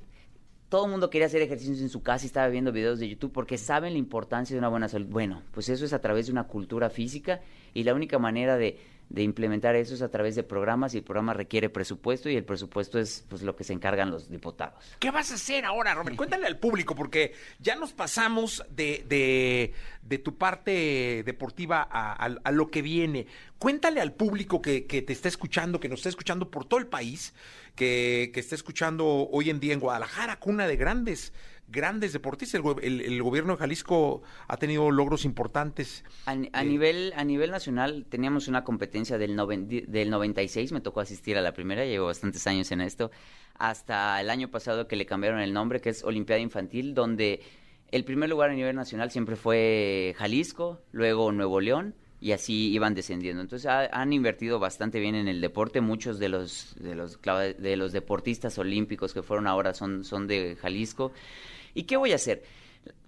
todo 0.69 0.87
el 0.87 0.91
mundo 0.91 1.11
quería 1.11 1.27
hacer 1.27 1.43
ejercicios 1.43 1.81
en 1.81 1.89
su 1.89 2.03
casa 2.03 2.25
y 2.25 2.27
estaba 2.27 2.49
viendo 2.49 2.73
videos 2.73 2.99
de 2.99 3.09
YouTube 3.09 3.33
porque 3.33 3.57
saben 3.57 3.93
la 3.93 3.99
importancia 3.99 4.55
de 4.55 4.59
una 4.59 4.69
buena 4.69 4.89
salud. 4.89 5.07
Bueno, 5.07 5.43
pues 5.53 5.69
eso 5.69 5.85
es 5.85 5.93
a 5.93 6.01
través 6.01 6.27
de 6.27 6.33
una 6.33 6.45
cultura 6.45 6.91
física 6.91 7.41
y 7.73 7.85
la 7.85 7.95
única 7.95 8.19
manera 8.19 8.57
de 8.57 8.79
de 9.09 9.23
implementar 9.23 9.77
eso 9.77 9.95
es 9.95 10.03
a 10.03 10.11
través 10.11 10.35
de 10.35 10.43
programas 10.43 10.95
y 10.95 10.99
el 10.99 11.05
programa 11.05 11.33
requiere 11.33 11.69
presupuesto 11.69 12.29
y 12.29 12.37
el 12.37 12.45
presupuesto 12.45 12.99
es 12.99 13.25
pues 13.29 13.43
lo 13.43 13.55
que 13.55 13.65
se 13.65 13.73
encargan 13.73 14.11
los 14.11 14.29
diputados. 14.29 14.97
¿Qué 14.99 15.11
vas 15.11 15.31
a 15.31 15.35
hacer 15.35 15.65
ahora, 15.65 15.95
Robert? 15.95 16.17
Cuéntale 16.17 16.47
al 16.47 16.59
público 16.59 16.95
porque 16.97 17.33
ya 17.61 17.77
nos 17.77 17.93
pasamos 17.93 18.65
de, 18.71 19.05
de, 19.09 19.73
de 20.03 20.19
tu 20.19 20.37
parte 20.37 21.23
deportiva 21.25 21.83
a, 21.83 22.51
lo 22.51 22.71
que 22.71 22.83
viene. 22.83 23.27
Cuéntale 23.59 24.01
al 24.01 24.13
público 24.13 24.61
que, 24.61 24.87
que, 24.87 25.03
te 25.03 25.13
está 25.13 25.29
escuchando, 25.29 25.79
que 25.79 25.89
nos 25.89 26.01
está 26.01 26.09
escuchando 26.09 26.51
por 26.51 26.65
todo 26.65 26.81
el 26.81 26.87
país, 26.87 27.33
que, 27.75 28.31
que 28.35 28.41
está 28.41 28.55
escuchando 28.55 29.07
hoy 29.31 29.51
en 29.51 29.61
día 29.61 29.73
en 29.73 29.81
Guadalajara, 29.81 30.41
cuna 30.41 30.67
de 30.67 30.77
grandes 30.77 31.33
grandes 31.69 32.13
deportistas. 32.13 32.61
El, 32.83 33.23
gobierno 33.23 33.55
de 33.55 33.59
Jalisco 33.59 34.23
ha 34.49 34.57
tenido 34.57 34.91
logros 34.91 35.25
importantes. 35.25 36.05
A, 36.27 36.35
nivel, 36.35 37.13
a 37.17 37.25
nivel 37.25 37.51
nacional 37.51 38.07
teníamos 38.09 38.49
una 38.49 38.65
competencia 38.65 39.19
del, 39.19 39.37
del 39.89 40.11
96, 40.11 40.73
me 40.73 40.81
tocó 40.81 41.01
asistir 41.01 41.37
a 41.37 41.43
la 41.43 41.53
primera, 41.53 41.85
llevo 41.85 42.07
bastantes 42.07 42.47
años 42.47 42.71
en 42.73 42.81
esto, 42.81 43.11
hasta 43.59 44.21
el 44.21 44.31
año 44.31 44.51
pasado 44.51 44.87
que 44.87 44.97
le 44.97 45.07
cambiaron 45.07 45.41
el 45.41 45.53
nombre, 45.53 45.81
que 45.81 45.91
es 45.91 46.05
Olimpiada 46.05 46.41
Infantil, 46.41 46.95
donde 46.95 47.43
el 47.91 48.05
primer 48.05 48.29
lugar 48.29 48.51
a 48.51 48.55
nivel 48.55 48.77
nacional 48.77 49.11
siempre 49.11 49.37
fue 49.37 50.15
Jalisco, 50.19 50.81
luego 50.93 51.33
Nuevo 51.33 51.61
León, 51.61 51.95
y 52.21 52.33
así 52.33 52.73
iban 52.73 52.95
descendiendo. 52.95 53.43
Entonces 53.43 53.71
han 53.71 54.13
invertido 54.13 54.59
bastante 54.59 55.01
bien 55.01 55.15
en 55.15 55.29
el 55.29 55.41
deporte. 55.41 55.81
Muchos 55.81 56.19
de 56.19 56.29
los 56.29 56.75
de 56.79 56.95
los 56.95 57.21
de 57.21 57.77
los 57.77 57.93
deportistas 57.93 58.59
olímpicos 58.59 59.13
que 59.13 59.23
fueron 59.23 59.47
ahora 59.47 59.75
son 59.75 60.03
son 60.03 60.27
de 60.27 60.57
Jalisco. 60.57 61.13
¿Y 61.77 61.83
qué 61.83 61.99
voy 61.99 62.13
a 62.13 62.17
hacer? 62.17 62.43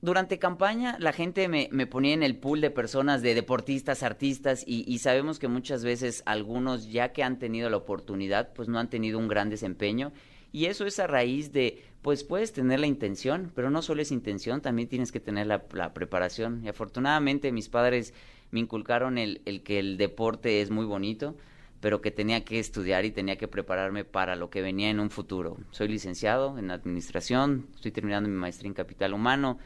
Durante 0.02 0.38
campaña 0.38 0.96
la 1.00 1.14
gente 1.14 1.48
me, 1.48 1.70
me, 1.72 1.86
ponía 1.86 2.12
en 2.12 2.22
el 2.22 2.36
pool 2.36 2.60
de 2.60 2.70
personas, 2.70 3.22
de 3.22 3.34
deportistas, 3.34 4.02
artistas, 4.02 4.62
y, 4.66 4.98
sabemos 4.98 5.38
que 5.38 5.48
muchas 5.48 5.82
veces 5.84 6.22
algunos, 6.26 6.92
ya 6.92 7.12
que 7.12 7.22
han 7.22 7.38
tenido 7.38 7.70
la 7.70 7.78
oportunidad, 7.78 8.52
pues 8.52 8.68
no 8.68 8.78
han 8.78 8.90
tenido 8.90 9.18
un 9.18 9.26
gran 9.26 9.48
desempeño. 9.48 10.12
Y 10.52 10.66
eso 10.66 10.84
es 10.84 10.98
a 10.98 11.06
raíz 11.06 11.50
de, 11.50 11.82
pues 12.02 12.24
puedes 12.24 12.52
tener 12.52 12.78
la 12.78 12.86
intención, 12.86 13.52
pero 13.54 13.70
no 13.70 13.80
solo 13.80 14.02
es 14.02 14.12
intención, 14.12 14.60
también 14.60 14.88
tienes 14.88 15.12
que 15.12 15.20
tener 15.20 15.46
la, 15.46 15.64
la 15.72 15.94
preparación. 15.94 16.62
Y 16.62 16.68
afortunadamente 16.68 17.52
mis 17.52 17.70
padres 17.70 18.12
me 18.50 18.60
inculcaron 18.60 19.16
el, 19.16 19.40
el 19.46 19.62
que 19.62 19.78
el 19.78 19.96
deporte 19.96 20.60
es 20.60 20.70
muy 20.70 20.84
bonito, 20.84 21.36
pero 21.80 22.00
que 22.00 22.10
tenía 22.10 22.44
que 22.44 22.58
estudiar 22.58 23.04
y 23.04 23.10
tenía 23.10 23.36
que 23.36 23.48
prepararme 23.48 24.04
para 24.04 24.36
lo 24.36 24.50
que 24.50 24.62
venía 24.62 24.90
en 24.90 25.00
un 25.00 25.10
futuro. 25.10 25.58
Soy 25.70 25.88
licenciado 25.88 26.58
en 26.58 26.70
administración, 26.70 27.68
estoy 27.74 27.92
terminando 27.92 28.28
mi 28.28 28.36
maestría 28.36 28.68
en 28.68 28.74
capital 28.74 29.14
humano, 29.14 29.58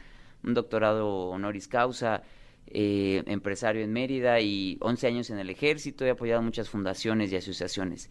un 0.43 0.53
doctorado 0.53 1.29
honoris 1.29 1.67
causa, 1.67 2.23
eh, 2.67 3.23
empresario 3.25 3.83
en 3.83 3.91
Mérida 3.91 4.39
y 4.41 4.77
11 4.81 5.07
años 5.07 5.29
en 5.29 5.39
el 5.39 5.49
ejército, 5.49 6.05
he 6.05 6.11
apoyado 6.11 6.41
muchas 6.41 6.69
fundaciones 6.69 7.31
y 7.31 7.35
asociaciones. 7.35 8.09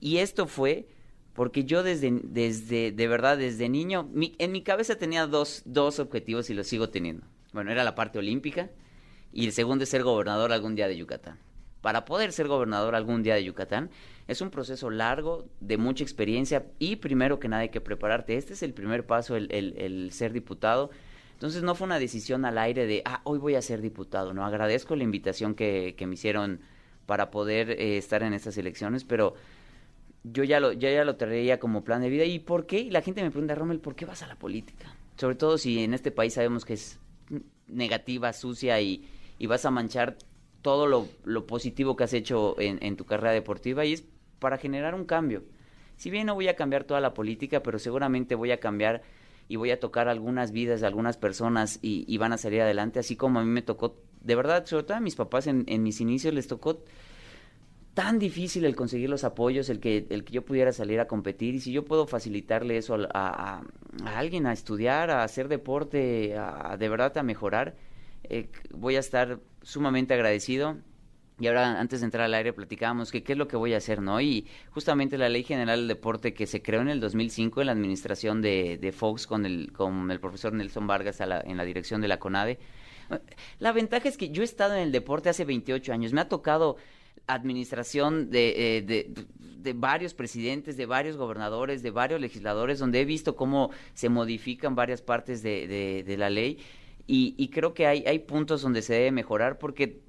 Y 0.00 0.18
esto 0.18 0.46
fue 0.46 0.88
porque 1.32 1.64
yo 1.64 1.82
desde, 1.82 2.12
desde 2.22 2.92
de 2.92 3.08
verdad, 3.08 3.38
desde 3.38 3.68
niño, 3.68 4.08
en 4.14 4.52
mi 4.52 4.62
cabeza 4.62 4.96
tenía 4.96 5.26
dos, 5.26 5.62
dos 5.64 5.98
objetivos 6.00 6.50
y 6.50 6.54
los 6.54 6.66
sigo 6.66 6.90
teniendo. 6.90 7.26
Bueno, 7.52 7.70
era 7.70 7.84
la 7.84 7.94
parte 7.94 8.18
olímpica 8.18 8.70
y 9.32 9.46
el 9.46 9.52
segundo 9.52 9.84
es 9.84 9.90
ser 9.90 10.02
gobernador 10.02 10.52
algún 10.52 10.74
día 10.74 10.88
de 10.88 10.96
Yucatán 10.96 11.38
para 11.84 12.06
poder 12.06 12.32
ser 12.32 12.48
gobernador 12.48 12.94
algún 12.94 13.22
día 13.22 13.34
de 13.34 13.44
Yucatán, 13.44 13.90
es 14.26 14.40
un 14.40 14.48
proceso 14.48 14.88
largo, 14.88 15.44
de 15.60 15.76
mucha 15.76 16.02
experiencia 16.02 16.64
y 16.78 16.96
primero 16.96 17.38
que 17.38 17.46
nada 17.46 17.60
hay 17.60 17.68
que 17.68 17.82
prepararte. 17.82 18.38
Este 18.38 18.54
es 18.54 18.62
el 18.62 18.72
primer 18.72 19.04
paso, 19.04 19.36
el, 19.36 19.52
el, 19.52 20.10
ser 20.10 20.32
diputado. 20.32 20.88
Entonces 21.34 21.62
no 21.62 21.74
fue 21.74 21.84
una 21.84 21.98
decisión 21.98 22.46
al 22.46 22.56
aire 22.56 22.86
de, 22.86 23.02
ah, 23.04 23.20
hoy 23.24 23.38
voy 23.38 23.54
a 23.54 23.60
ser 23.60 23.82
diputado. 23.82 24.32
No, 24.32 24.46
agradezco 24.46 24.96
la 24.96 25.02
invitación 25.02 25.54
que, 25.54 25.94
me 26.06 26.14
hicieron 26.14 26.60
para 27.04 27.30
poder 27.30 27.72
eh, 27.72 27.98
estar 27.98 28.22
en 28.22 28.32
estas 28.32 28.56
elecciones, 28.56 29.04
pero 29.04 29.34
yo 30.22 30.42
ya 30.42 30.60
lo, 30.60 30.72
yo 30.72 30.88
ya 30.88 31.04
lo 31.04 31.16
traía 31.16 31.60
como 31.60 31.84
plan 31.84 32.00
de 32.00 32.08
vida. 32.08 32.24
¿Y 32.24 32.38
por 32.38 32.64
qué? 32.64 32.78
Y 32.78 32.90
la 32.92 33.02
gente 33.02 33.22
me 33.22 33.30
pregunta, 33.30 33.54
Rommel, 33.54 33.80
¿por 33.80 33.94
qué 33.94 34.06
vas 34.06 34.22
a 34.22 34.26
la 34.26 34.36
política? 34.36 34.96
Sobre 35.18 35.34
todo 35.34 35.58
si 35.58 35.84
en 35.84 35.92
este 35.92 36.10
país 36.10 36.32
sabemos 36.32 36.64
que 36.64 36.72
es 36.72 36.98
negativa, 37.68 38.32
sucia 38.32 38.80
y, 38.80 39.06
y 39.38 39.46
vas 39.48 39.66
a 39.66 39.70
manchar 39.70 40.16
todo 40.64 40.86
lo, 40.86 41.46
positivo 41.46 41.94
que 41.94 42.04
has 42.04 42.14
hecho 42.14 42.58
en, 42.58 42.96
tu 42.96 43.04
carrera 43.04 43.34
deportiva 43.34 43.84
y 43.84 43.92
es 43.92 44.02
para 44.38 44.56
generar 44.56 44.94
un 44.94 45.04
cambio. 45.04 45.44
Si 45.98 46.08
bien 46.08 46.26
no 46.26 46.34
voy 46.34 46.48
a 46.48 46.56
cambiar 46.56 46.84
toda 46.84 47.02
la 47.02 47.12
política, 47.12 47.62
pero 47.62 47.78
seguramente 47.78 48.34
voy 48.34 48.50
a 48.50 48.60
cambiar 48.60 49.02
y 49.46 49.56
voy 49.56 49.72
a 49.72 49.78
tocar 49.78 50.08
algunas 50.08 50.52
vidas 50.52 50.80
de 50.80 50.86
algunas 50.86 51.18
personas 51.18 51.80
y, 51.82 52.16
van 52.16 52.32
a 52.32 52.38
salir 52.38 52.62
adelante, 52.62 52.98
así 52.98 53.14
como 53.14 53.40
a 53.40 53.44
mí 53.44 53.50
me 53.50 53.60
tocó, 53.60 53.98
de 54.22 54.34
verdad, 54.36 54.64
sobre 54.64 54.84
todo 54.84 54.96
a 54.96 55.00
mis 55.00 55.16
papás 55.16 55.46
en, 55.48 55.66
mis 55.82 56.00
inicios 56.00 56.32
les 56.32 56.46
tocó 56.46 56.82
tan 57.92 58.18
difícil 58.18 58.64
el 58.64 58.74
conseguir 58.74 59.10
los 59.10 59.22
apoyos, 59.22 59.68
el 59.68 59.80
que, 59.80 60.06
el 60.08 60.24
que 60.24 60.32
yo 60.32 60.46
pudiera 60.46 60.72
salir 60.72 60.98
a 60.98 61.06
competir 61.06 61.56
y 61.56 61.60
si 61.60 61.72
yo 61.72 61.84
puedo 61.84 62.06
facilitarle 62.06 62.78
eso 62.78 62.96
a, 63.12 63.62
alguien, 64.06 64.46
a 64.46 64.54
estudiar, 64.54 65.10
a 65.10 65.24
hacer 65.24 65.48
deporte, 65.48 66.38
a, 66.38 66.78
de 66.78 66.88
verdad 66.88 67.18
a 67.18 67.22
mejorar, 67.22 67.76
eh, 68.30 68.48
voy 68.70 68.96
a 68.96 69.00
estar 69.00 69.40
sumamente 69.64 70.14
agradecido. 70.14 70.76
Y 71.40 71.48
ahora, 71.48 71.80
antes 71.80 72.00
de 72.00 72.04
entrar 72.04 72.26
al 72.26 72.34
aire, 72.34 72.52
platicábamos 72.52 73.10
que 73.10 73.24
qué 73.24 73.32
es 73.32 73.38
lo 73.38 73.48
que 73.48 73.56
voy 73.56 73.74
a 73.74 73.78
hacer, 73.78 74.00
¿no? 74.00 74.20
Y 74.20 74.46
justamente 74.70 75.18
la 75.18 75.28
Ley 75.28 75.42
General 75.42 75.80
del 75.80 75.88
Deporte 75.88 76.32
que 76.32 76.46
se 76.46 76.62
creó 76.62 76.80
en 76.80 76.88
el 76.88 77.00
2005 77.00 77.60
en 77.60 77.66
la 77.66 77.72
administración 77.72 78.40
de, 78.40 78.78
de 78.78 78.92
Fox 78.92 79.26
con 79.26 79.44
el, 79.44 79.72
con 79.72 80.12
el 80.12 80.20
profesor 80.20 80.52
Nelson 80.52 80.86
Vargas 80.86 81.20
en 81.20 81.56
la 81.56 81.64
dirección 81.64 82.00
de 82.00 82.08
la 82.08 82.20
CONADE. 82.20 82.60
La 83.58 83.72
ventaja 83.72 84.08
es 84.08 84.16
que 84.16 84.30
yo 84.30 84.42
he 84.42 84.44
estado 84.44 84.74
en 84.74 84.82
el 84.82 84.92
deporte 84.92 85.28
hace 85.28 85.44
28 85.44 85.92
años. 85.92 86.12
Me 86.12 86.20
ha 86.20 86.28
tocado 86.28 86.76
administración 87.26 88.30
de, 88.30 88.76
eh, 88.76 88.82
de, 88.82 89.10
de, 89.38 89.72
varios 89.72 90.14
presidentes, 90.14 90.76
de 90.76 90.86
varios 90.86 91.16
gobernadores, 91.16 91.82
de 91.82 91.90
varios 91.90 92.20
legisladores, 92.20 92.78
donde 92.78 93.00
he 93.00 93.04
visto 93.04 93.34
cómo 93.34 93.70
se 93.94 94.08
modifican 94.08 94.74
varias 94.74 95.02
partes 95.02 95.42
de, 95.42 96.04
de 96.06 96.16
la 96.16 96.30
ley 96.30 96.58
y, 97.06 97.48
creo 97.48 97.74
que 97.74 97.86
hay, 97.86 98.04
hay 98.06 98.20
puntos 98.20 98.62
donde 98.62 98.82
se 98.82 98.94
debe 98.94 99.12
mejorar 99.12 99.58
porque 99.58 100.00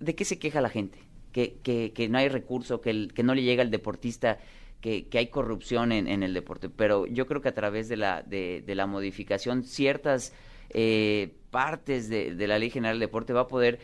¿de 0.00 0.14
qué 0.14 0.24
se 0.24 0.38
queja 0.38 0.60
la 0.60 0.68
gente? 0.68 0.98
Que, 1.32 1.56
que, 1.62 1.92
que 1.92 2.08
no 2.08 2.18
hay 2.18 2.28
recurso, 2.28 2.80
que, 2.80 3.08
que 3.08 3.22
no 3.22 3.34
le 3.34 3.42
llega 3.42 3.62
al 3.62 3.70
deportista, 3.70 4.38
que, 4.80 5.08
que 5.08 5.18
hay 5.18 5.26
corrupción 5.26 5.92
en, 5.92 6.06
en, 6.06 6.22
el 6.22 6.32
deporte. 6.32 6.68
Pero 6.68 7.06
yo 7.06 7.26
creo 7.26 7.42
que 7.42 7.48
a 7.48 7.54
través 7.54 7.88
de 7.88 7.96
la, 7.96 8.22
de, 8.22 8.62
de 8.64 8.74
la 8.74 8.86
modificación, 8.86 9.64
ciertas 9.64 10.32
eh, 10.70 11.34
partes 11.50 12.08
de, 12.08 12.34
de 12.34 12.46
la 12.46 12.58
Ley 12.58 12.70
General 12.70 12.94
del 12.94 13.08
Deporte 13.08 13.32
va 13.32 13.42
a 13.42 13.48
poder 13.48 13.78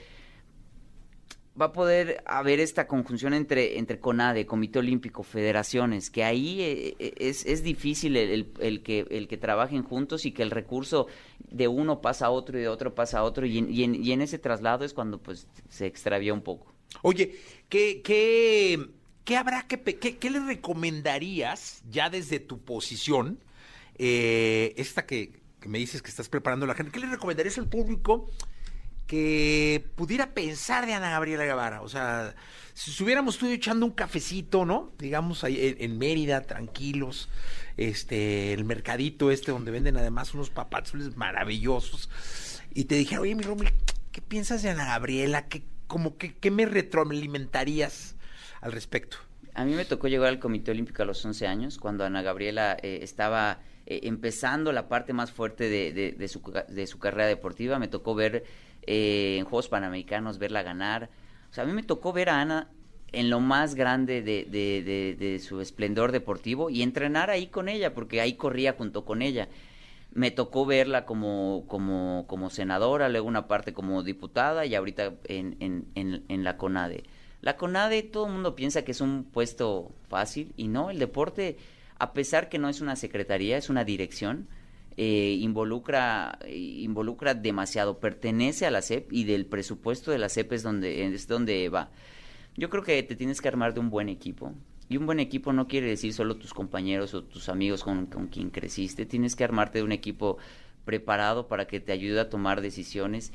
va 1.61 1.67
a 1.67 1.73
poder 1.73 2.23
haber 2.27 2.61
esta 2.61 2.87
conjunción 2.87 3.35
entre, 3.35 3.79
entre 3.79 4.01
CONADE, 4.01 4.47
Comité 4.47 4.79
Olímpico, 4.79 5.23
federaciones, 5.23 6.11
que 6.11 6.25
ahí 6.25 6.63
eh, 6.63 6.97
eh, 6.99 7.15
es, 7.19 7.45
es 7.45 7.63
difícil 7.63 8.17
el, 8.17 8.83
que, 8.83 9.07
el 9.11 9.29
que 9.29 9.37
trabajen 9.37 9.83
juntos 9.83 10.25
y 10.25 10.33
que 10.33 10.43
el 10.43 10.51
recurso 10.51 11.09
de 11.51 11.69
uno 11.69 12.01
pasa 12.01 12.27
a 12.27 12.31
otro 12.31 12.59
y 12.59 12.63
de 12.63 12.69
otro 12.69 12.95
pasa 12.95 13.19
a 13.19 13.25
otro 13.25 13.45
y 13.45 13.59
en, 13.59 13.71
y 13.71 13.85
en, 13.85 13.95
y 13.95 14.13
en 14.13 14.23
ese 14.23 14.39
traslado 14.39 14.85
es 14.85 14.95
cuando 14.95 15.19
pues 15.19 15.47
se 15.69 15.87
extravía 15.87 16.33
un 16.33 16.43
poco. 16.43 16.73
Oye, 17.03 17.37
¿qué, 17.69 18.01
qué, 18.03 18.89
qué 19.25 19.37
habrá 19.37 19.67
que, 19.67 19.79
qué, 19.83 20.17
qué 20.17 20.31
le 20.31 20.41
recomendarías 20.41 21.83
ya 21.91 22.09
desde 22.09 22.41
tu 22.41 22.61
posición, 22.61 23.41
eh, 23.99 24.73
esta 24.79 25.05
que, 25.05 25.43
que 25.61 25.69
me 25.69 25.79
dices 25.79 26.01
que 26.01 26.09
estás 26.09 26.31
preparando 26.31 26.67
la 26.67 26.75
gente, 26.75 26.93
qué 26.93 27.01
le 27.01 27.07
recomendarías 27.09 27.59
al 27.59 27.69
público? 27.69 28.31
Que 29.07 29.85
pudiera 29.95 30.33
pensar 30.35 30.87
de 30.87 30.95
Ana 30.95 31.11
Gabriela 31.11 31.45
Guevara. 31.45 31.83
O 31.83 31.89
sea, 31.89 32.35
si 32.75 32.91
estuviéramos 32.91 33.39
tú 33.39 33.47
echando 33.47 33.85
un 33.87 33.93
cafecito, 33.93 34.65
¿no? 34.65 34.93
Digamos, 34.99 35.45
ahí 35.45 35.77
en, 35.79 35.99
Mérida, 35.99 36.43
tranquilos, 36.43 37.29
este, 37.77 38.53
el 38.53 38.65
mercadito 38.65 39.31
este 39.31 39.53
donde 39.53 39.71
venden 39.71 39.97
además 39.97 40.35
unos 40.35 40.51
papazules 40.51 41.17
maravillosos, 41.17 42.09
y 42.75 42.85
te 42.85 42.95
dijera, 42.95 43.21
oye, 43.21 43.35
mi 43.35 43.43
Romel, 43.43 43.73
¿qué 44.13 44.23
piensas 44.23 44.63
de 44.63 44.71
Ana 44.71 44.87
Gabriela? 44.87 45.47
¿Qué, 45.47 45.63
como 45.87 46.17
que, 46.17 46.35
¿Qué 46.35 46.51
me 46.51 46.65
retroalimentarías 46.65 48.17
al 48.63 48.73
respecto? 48.73 49.19
A 49.55 49.67
mí 49.67 49.75
me 49.75 49.85
tocó 49.85 50.09
llegar 50.09 50.29
al 50.29 50.39
Comité 50.39 50.71
Olímpico 50.71 51.03
a 51.03 51.05
los 51.05 51.23
11 51.23 51.47
años, 51.47 51.79
cuando 51.79 52.05
Ana 52.05 52.23
Gabriela 52.23 52.79
eh, 52.83 53.01
estaba 53.03 53.61
eh, 53.85 54.01
empezando 54.05 54.73
la 54.73 54.89
parte 54.89 55.13
más 55.13 55.33
fuerte 55.33 55.69
de, 55.69 56.29
su, 56.29 56.41
de 56.69 56.87
su 56.87 56.99
carrera 56.99 57.27
deportiva. 57.27 57.79
Me 57.79 57.89
tocó 57.89 58.15
ver 58.15 58.45
eh, 58.87 59.37
en 59.39 59.45
Juegos 59.45 59.69
Panamericanos, 59.69 60.39
verla 60.39 60.63
ganar. 60.63 61.11
O 61.51 61.55
sea, 61.55 61.65
a 61.65 61.67
mí 61.67 61.73
me 61.73 61.83
tocó 61.83 62.13
ver 62.13 62.29
a 62.31 62.41
Ana 62.41 62.69
en 63.13 63.29
lo 63.31 63.41
más 63.41 63.75
grande 63.75 64.23
de, 64.23 64.45
de, 64.45 65.17
de, 65.19 65.39
su 65.39 65.61
esplendor 65.61 66.13
deportivo 66.13 66.71
y 66.71 66.83
entrenar 66.83 67.31
ahí 67.31 67.47
con 67.49 67.69
ella, 67.69 67.95
porque 67.95 68.21
ahí 68.21 68.35
corría 68.35 68.73
junto 68.73 69.05
con 69.05 69.21
ella. 69.23 69.49
Me 70.13 70.31
tocó 70.31 70.67
verla 70.67 71.05
como, 71.05 71.65
como, 71.69 72.25
como 72.27 72.51
senadora, 72.51 73.09
luego 73.09 73.29
una 73.29 73.49
parte 73.49 73.73
como 73.73 74.03
diputada 74.03 74.67
y 74.67 74.75
ahorita 74.75 75.15
en, 75.25 75.57
en, 75.61 75.87
en, 75.95 76.25
en 76.29 76.45
la 76.45 76.57
CONADE. 76.57 77.05
La 77.43 77.57
CONADE, 77.57 78.03
todo 78.03 78.27
el 78.27 78.33
mundo 78.33 78.55
piensa 78.55 78.83
que 78.83 78.93
es 78.93 79.01
un 79.01 79.25
puesto 79.25 79.93
fácil 80.09 80.53
y 80.57 80.69
no, 80.69 80.91
el 80.91 80.99
deporte, 80.99 81.57
a 81.99 82.13
pesar 82.13 82.49
que 82.49 82.59
no 82.59 82.69
es 82.69 82.81
una 82.81 82.97
secretaría, 82.97 83.57
es 83.57 83.69
una 83.69 83.85
dirección, 83.85 84.49
eh, 84.97 85.37
involucra, 85.41 86.39
involucra 86.49 87.35
demasiado, 87.35 87.99
pertenece 87.99 88.67
a 88.67 88.71
la 88.71 88.83
SEP 88.83 89.13
y 89.13 89.25
del 89.25 89.47
presupuesto 89.47 90.11
de 90.11 90.19
la 90.19 90.29
SEP 90.29 90.53
es 90.53 90.63
donde, 90.63 91.07
es 91.07 91.27
donde 91.27 91.69
va. 91.69 91.91
Yo 92.57 92.69
creo 92.71 92.83
que 92.83 93.03
te 93.03 93.17
tienes 93.17 93.41
que 93.41 93.49
armar 93.49 93.75
de 93.75 93.81
un 93.81 93.91
buen 93.91 94.09
equipo. 94.09 94.53
Y 94.89 94.99
un 94.99 95.07
buen 95.07 95.21
equipo 95.21 95.53
no 95.53 95.69
quiere 95.69 95.87
decir 95.87 96.13
solo 96.13 96.37
tus 96.37 96.53
compañeros 96.53 97.15
o 97.15 97.25
tus 97.25 97.49
amigos 97.49 97.83
con, 97.83 98.07
con 98.07 98.27
quien 98.29 98.51
creciste. 98.51 99.07
Tienes 99.07 99.35
que 99.37 99.45
armarte 99.45 99.79
de 99.79 99.85
un 99.85 99.93
equipo 99.93 100.37
preparado 100.85 101.49
para 101.49 101.67
que 101.67 101.81
te 101.81 101.93
ayude 101.93 102.21
a 102.21 102.29
tomar 102.29 102.61
decisiones. 102.61 103.33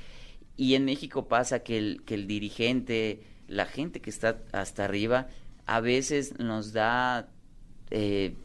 Y 0.56 0.76
en 0.76 0.86
México 0.86 1.28
pasa 1.28 1.64
que 1.64 1.78
el, 1.78 2.04
que 2.04 2.14
el 2.16 2.28
dirigente, 2.28 3.24
la 3.48 3.66
gente 3.66 4.02
que 4.02 4.10
está 4.10 4.40
hasta 4.52 4.86
arriba, 4.86 5.28
a 5.66 5.80
veces 5.82 6.38
nos 6.40 6.74
da 6.74 7.30
eh, 7.90 8.36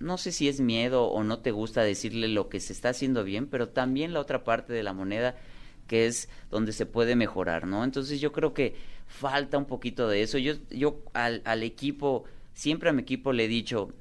no 0.00 0.18
sé 0.18 0.32
si 0.32 0.48
es 0.48 0.60
miedo 0.60 1.04
o 1.04 1.22
no 1.22 1.38
te 1.38 1.52
gusta 1.52 1.82
decirle 1.82 2.28
lo 2.28 2.48
que 2.48 2.58
se 2.58 2.72
está 2.72 2.88
haciendo 2.88 3.22
bien, 3.22 3.46
pero 3.46 3.68
también 3.68 4.12
la 4.12 4.20
otra 4.20 4.42
parte 4.42 4.72
de 4.72 4.82
la 4.82 4.92
moneda 4.92 5.36
que 5.86 6.06
es 6.06 6.28
donde 6.50 6.72
se 6.72 6.86
puede 6.86 7.16
mejorar, 7.16 7.66
¿no? 7.66 7.84
Entonces 7.84 8.20
yo 8.20 8.32
creo 8.32 8.54
que 8.54 8.74
falta 9.06 9.58
un 9.58 9.66
poquito 9.66 10.08
de 10.08 10.22
eso. 10.22 10.38
Yo, 10.38 10.54
yo 10.70 11.02
al, 11.12 11.42
al 11.44 11.62
equipo, 11.62 12.24
siempre 12.54 12.90
a 12.90 12.92
mi 12.92 13.02
equipo 13.02 13.32
le 13.32 13.44
he 13.44 13.48
dicho, 13.48 13.92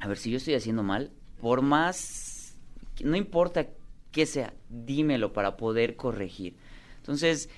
a 0.00 0.08
ver, 0.08 0.18
si 0.18 0.30
yo 0.30 0.36
estoy 0.36 0.54
haciendo 0.54 0.82
mal, 0.82 1.12
por 1.40 1.62
más, 1.62 2.56
no 3.02 3.16
importa 3.16 3.68
qué 4.10 4.26
sea, 4.26 4.52
dímelo 4.68 5.32
para 5.32 5.56
poder 5.56 5.96
corregir. 5.96 6.56
Entonces, 6.98 7.48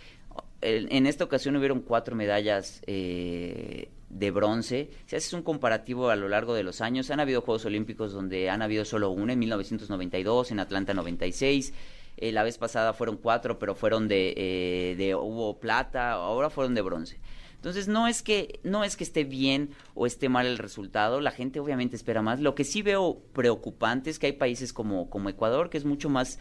En, 0.61 1.07
esta 1.07 1.25
ocasión 1.25 1.57
hubieron 1.57 1.81
cuatro 1.81 2.17
medallas 2.17 2.81
eh, 2.87 3.89
de 4.15 4.31
bronce. 4.31 4.91
Si 5.07 5.17
haces 5.17 5.33
un 5.33 5.43
comparativo 5.43 6.09
a 6.09 6.17
lo 6.17 6.29
largo 6.29 6.55
de 6.55 6.63
los 6.63 6.81
años, 6.81 7.11
han 7.11 7.21
habido 7.21 7.41
Juegos 7.41 7.65
Olímpicos 7.65 8.13
donde 8.13 8.49
han 8.49 8.63
habido 8.63 8.85
solo 8.85 9.11
una, 9.11 9.33
en 9.33 9.41
1992, 9.41 10.53
en 10.53 10.61
Atlanta 10.61 10.95
96. 10.95 11.75
Eh, 12.17 12.31
la 12.31 12.45
vez 12.45 12.57
pasada 12.57 12.93
fueron 12.93 13.17
cuatro, 13.17 13.59
pero 13.59 13.75
fueron 13.75 14.07
de, 14.07 14.33
eh, 14.37 14.95
de 14.97 15.17
hubo 15.17 15.59
plata, 15.59 16.13
ahora 16.13 16.49
fueron 16.49 16.75
de 16.75 16.83
bronce. 16.83 17.19
Entonces 17.57 17.89
no 17.89 18.07
es 18.07 18.23
que 18.23 18.61
no 18.63 18.85
es 18.85 18.95
que 18.97 19.05
esté 19.05 19.25
bien 19.25 19.71
o 19.95 20.07
esté 20.07 20.29
mal 20.29 20.47
el 20.47 20.59
resultado, 20.59 21.21
la 21.21 21.31
gente 21.33 21.59
obviamente 21.59 21.97
espera 21.97 22.23
más. 22.23 22.39
Lo 22.39 22.55
que 22.55 22.63
sí 22.63 22.83
veo 22.83 23.21
preocupante 23.33 24.11
es 24.11 24.19
que 24.19 24.27
hay 24.27 24.33
países 24.33 24.73
como 24.73 25.11
como 25.11 25.29
Ecuador 25.29 25.71
que 25.71 25.79
es 25.79 25.85
mucho 25.85 26.09
más 26.09 26.39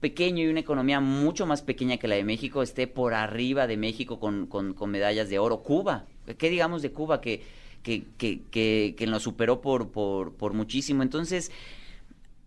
pequeño 0.00 0.42
y 0.42 0.48
una 0.48 0.60
economía 0.60 1.00
mucho 1.00 1.46
más 1.46 1.62
pequeña 1.62 1.96
que 1.96 2.08
la 2.08 2.16
de 2.16 2.24
México 2.24 2.62
esté 2.62 2.86
por 2.86 3.14
arriba 3.14 3.66
de 3.66 3.76
México 3.76 4.18
con, 4.20 4.46
con, 4.46 4.74
con 4.74 4.90
medallas 4.90 5.30
de 5.30 5.38
oro. 5.38 5.62
Cuba, 5.62 6.06
¿qué 6.38 6.50
digamos 6.50 6.82
de 6.82 6.92
Cuba 6.92 7.20
que, 7.20 7.42
que, 7.82 8.04
que, 8.16 8.42
que, 8.50 8.94
que 8.96 9.06
nos 9.06 9.22
superó 9.22 9.60
por, 9.60 9.90
por, 9.90 10.34
por 10.34 10.52
muchísimo? 10.54 11.02
Entonces, 11.02 11.50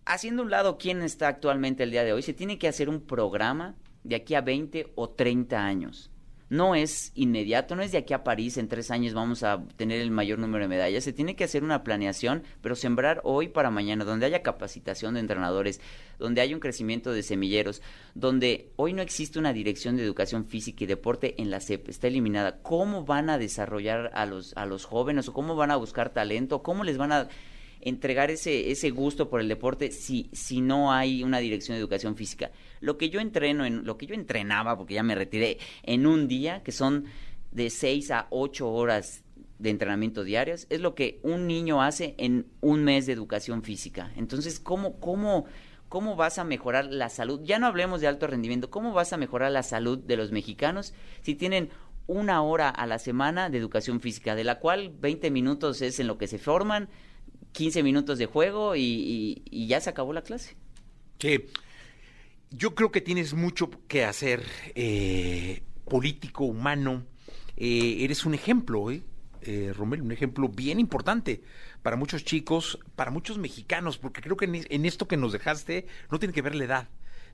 haciendo 0.04 0.42
un 0.42 0.50
lado 0.50 0.78
quién 0.78 1.02
está 1.02 1.28
actualmente 1.28 1.82
el 1.82 1.90
día 1.90 2.04
de 2.04 2.12
hoy, 2.12 2.22
se 2.22 2.34
tiene 2.34 2.58
que 2.58 2.68
hacer 2.68 2.88
un 2.88 3.00
programa 3.00 3.74
de 4.04 4.16
aquí 4.16 4.34
a 4.34 4.40
20 4.40 4.92
o 4.94 5.08
30 5.10 5.64
años 5.64 6.10
no 6.50 6.74
es 6.74 7.12
inmediato, 7.14 7.76
no 7.76 7.82
es 7.82 7.92
de 7.92 7.98
aquí 7.98 8.14
a 8.14 8.24
París, 8.24 8.56
en 8.56 8.68
tres 8.68 8.90
años 8.90 9.14
vamos 9.14 9.42
a 9.42 9.62
tener 9.76 10.00
el 10.00 10.10
mayor 10.10 10.38
número 10.38 10.64
de 10.64 10.68
medallas, 10.68 11.04
se 11.04 11.12
tiene 11.12 11.36
que 11.36 11.44
hacer 11.44 11.62
una 11.62 11.84
planeación, 11.84 12.42
pero 12.62 12.74
sembrar 12.74 13.20
hoy 13.24 13.48
para 13.48 13.70
mañana, 13.70 14.04
donde 14.04 14.26
haya 14.26 14.42
capacitación 14.42 15.14
de 15.14 15.20
entrenadores, 15.20 15.80
donde 16.18 16.40
haya 16.40 16.54
un 16.54 16.60
crecimiento 16.60 17.12
de 17.12 17.22
semilleros, 17.22 17.82
donde 18.14 18.72
hoy 18.76 18.92
no 18.92 19.02
existe 19.02 19.38
una 19.38 19.52
dirección 19.52 19.96
de 19.96 20.04
educación 20.04 20.46
física 20.46 20.84
y 20.84 20.86
deporte 20.86 21.34
en 21.40 21.50
la 21.50 21.60
CEP, 21.60 21.88
está 21.88 22.06
eliminada. 22.06 22.62
¿Cómo 22.62 23.04
van 23.04 23.30
a 23.30 23.38
desarrollar 23.38 24.10
a 24.14 24.26
los, 24.26 24.56
a 24.56 24.66
los 24.66 24.84
jóvenes 24.84 25.28
o 25.28 25.32
cómo 25.32 25.54
van 25.54 25.70
a 25.70 25.76
buscar 25.76 26.10
talento? 26.10 26.62
¿Cómo 26.62 26.84
les 26.84 26.96
van 26.96 27.12
a 27.12 27.28
entregar 27.80 28.30
ese, 28.30 28.70
ese 28.70 28.90
gusto 28.90 29.28
por 29.28 29.40
el 29.40 29.48
deporte 29.48 29.90
si, 29.90 30.28
si 30.32 30.60
no 30.60 30.92
hay 30.92 31.22
una 31.22 31.38
dirección 31.38 31.76
de 31.76 31.80
educación 31.80 32.16
física. 32.16 32.50
Lo 32.80 32.98
que 32.98 33.10
yo 33.10 33.20
entreno, 33.20 33.64
en, 33.64 33.84
lo 33.84 33.96
que 33.96 34.06
yo 34.06 34.14
entrenaba, 34.14 34.76
porque 34.76 34.94
ya 34.94 35.02
me 35.02 35.14
retiré, 35.14 35.58
en 35.82 36.06
un 36.06 36.28
día, 36.28 36.62
que 36.62 36.72
son 36.72 37.06
de 37.52 37.70
6 37.70 38.10
a 38.10 38.26
8 38.30 38.68
horas 38.68 39.24
de 39.58 39.70
entrenamiento 39.70 40.24
diarias, 40.24 40.66
es 40.70 40.80
lo 40.80 40.94
que 40.94 41.18
un 41.22 41.46
niño 41.46 41.82
hace 41.82 42.14
en 42.18 42.46
un 42.60 42.84
mes 42.84 43.06
de 43.06 43.12
educación 43.12 43.62
física. 43.62 44.12
Entonces, 44.16 44.60
¿cómo, 44.60 45.00
cómo, 45.00 45.46
cómo 45.88 46.14
vas 46.16 46.38
a 46.38 46.44
mejorar 46.44 46.86
la 46.86 47.08
salud? 47.08 47.40
Ya 47.42 47.58
no 47.58 47.66
hablemos 47.66 48.00
de 48.00 48.06
alto 48.06 48.26
rendimiento, 48.26 48.70
¿cómo 48.70 48.92
vas 48.92 49.12
a 49.12 49.16
mejorar 49.16 49.50
la 49.50 49.62
salud 49.62 49.98
de 49.98 50.16
los 50.16 50.30
mexicanos 50.30 50.94
si 51.22 51.34
tienen 51.34 51.70
una 52.08 52.42
hora 52.42 52.70
a 52.70 52.86
la 52.86 52.98
semana 52.98 53.50
de 53.50 53.58
educación 53.58 54.00
física, 54.00 54.34
de 54.34 54.42
la 54.42 54.58
cual 54.58 54.92
20 54.98 55.30
minutos 55.30 55.82
es 55.82 56.00
en 56.00 56.06
lo 56.06 56.18
que 56.18 56.26
se 56.26 56.38
forman, 56.38 56.88
15 57.52 57.82
minutos 57.82 58.18
de 58.18 58.26
juego 58.26 58.74
y, 58.76 59.42
ya 59.50 59.80
se 59.80 59.90
acabó 59.90 60.12
la 60.12 60.22
clase. 60.22 60.56
Sí. 61.18 61.44
Yo 62.50 62.74
creo 62.74 62.90
que 62.90 63.00
tienes 63.00 63.34
mucho 63.34 63.70
que 63.88 64.04
hacer, 64.04 64.44
eh, 64.74 65.62
político, 65.84 66.44
humano. 66.44 67.04
Eh, 67.56 67.98
eres 68.00 68.24
un 68.24 68.34
ejemplo, 68.34 68.90
¿eh? 68.90 69.02
¿eh? 69.42 69.72
Romel, 69.74 70.02
un 70.02 70.12
ejemplo 70.12 70.48
bien 70.48 70.80
importante 70.80 71.42
para 71.82 71.96
muchos 71.96 72.24
chicos, 72.24 72.78
para 72.96 73.10
muchos 73.10 73.38
mexicanos, 73.38 73.98
porque 73.98 74.20
creo 74.20 74.36
que 74.36 74.66
en, 74.68 74.86
esto 74.86 75.08
que 75.08 75.16
nos 75.16 75.32
dejaste 75.32 75.86
no 76.10 76.18
tiene 76.18 76.34
que 76.34 76.42
ver 76.42 76.54
la 76.54 76.64
edad, 76.64 76.88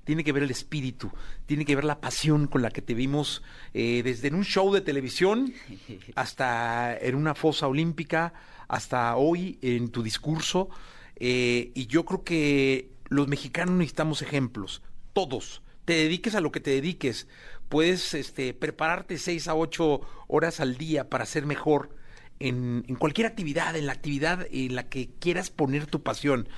tiene 0.04 0.24
que 0.24 0.32
ver 0.32 0.42
el 0.42 0.50
espíritu, 0.50 1.10
tiene 1.46 1.64
que 1.64 1.74
ver 1.74 1.84
la 1.84 2.00
pasión 2.00 2.46
con 2.46 2.62
la 2.62 2.70
que 2.70 2.82
te 2.82 2.94
vimos 2.94 3.42
desde 3.72 4.28
en 4.28 4.34
un 4.34 4.44
show 4.44 4.72
de 4.72 4.82
televisión 4.82 5.54
hasta 6.14 6.96
en 6.96 7.14
una 7.14 7.34
fosa 7.34 7.66
olímpica, 7.68 8.34
hasta 8.68 9.16
hoy 9.16 9.58
en 9.62 9.88
tu 9.88 10.02
discurso. 10.02 10.68
Eh, 11.16 11.72
y 11.74 11.86
yo 11.86 12.04
creo 12.04 12.24
que 12.24 12.90
los 13.08 13.28
mexicanos 13.28 13.76
necesitamos 13.76 14.22
ejemplos, 14.22 14.82
todos. 15.14 15.62
Te 15.86 15.94
dediques 15.94 16.34
a 16.34 16.42
lo 16.42 16.52
que 16.52 16.60
te 16.60 16.70
dediques. 16.70 17.26
Puedes 17.70 18.12
este, 18.12 18.52
prepararte 18.52 19.16
seis 19.16 19.48
a 19.48 19.54
ocho 19.54 20.02
horas 20.28 20.60
al 20.60 20.76
día 20.76 21.08
para 21.08 21.24
ser 21.24 21.46
mejor 21.46 21.90
en, 22.38 22.82
cualquier 22.98 23.26
actividad, 23.26 23.76
en 23.76 23.86
la 23.86 23.92
actividad 23.92 24.46
en 24.50 24.74
la 24.74 24.88
que 24.88 25.08
quieras 25.18 25.50
poner 25.50 25.86
tu 25.86 26.02
pasión. 26.02 26.48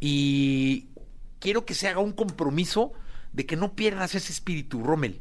Y 0.00 0.88
quiero 1.38 1.64
que 1.64 1.74
se 1.74 1.88
haga 1.88 2.00
un 2.00 2.12
compromiso 2.12 2.92
de 3.32 3.46
que 3.46 3.56
no 3.56 3.74
pierdas 3.74 4.14
ese 4.14 4.32
espíritu, 4.32 4.82
Rommel. 4.82 5.20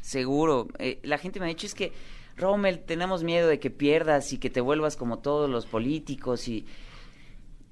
Seguro. 0.00 0.68
Eh, 0.78 0.98
la 1.04 1.18
gente 1.18 1.38
me 1.38 1.46
ha 1.46 1.48
dicho 1.48 1.66
es 1.66 1.74
que 1.74 1.92
Rommel, 2.36 2.80
tenemos 2.80 3.22
miedo 3.22 3.48
de 3.48 3.60
que 3.60 3.70
pierdas 3.70 4.32
y 4.32 4.38
que 4.38 4.50
te 4.50 4.60
vuelvas 4.60 4.96
como 4.96 5.18
todos 5.18 5.48
los 5.48 5.66
políticos 5.66 6.48
y 6.48 6.66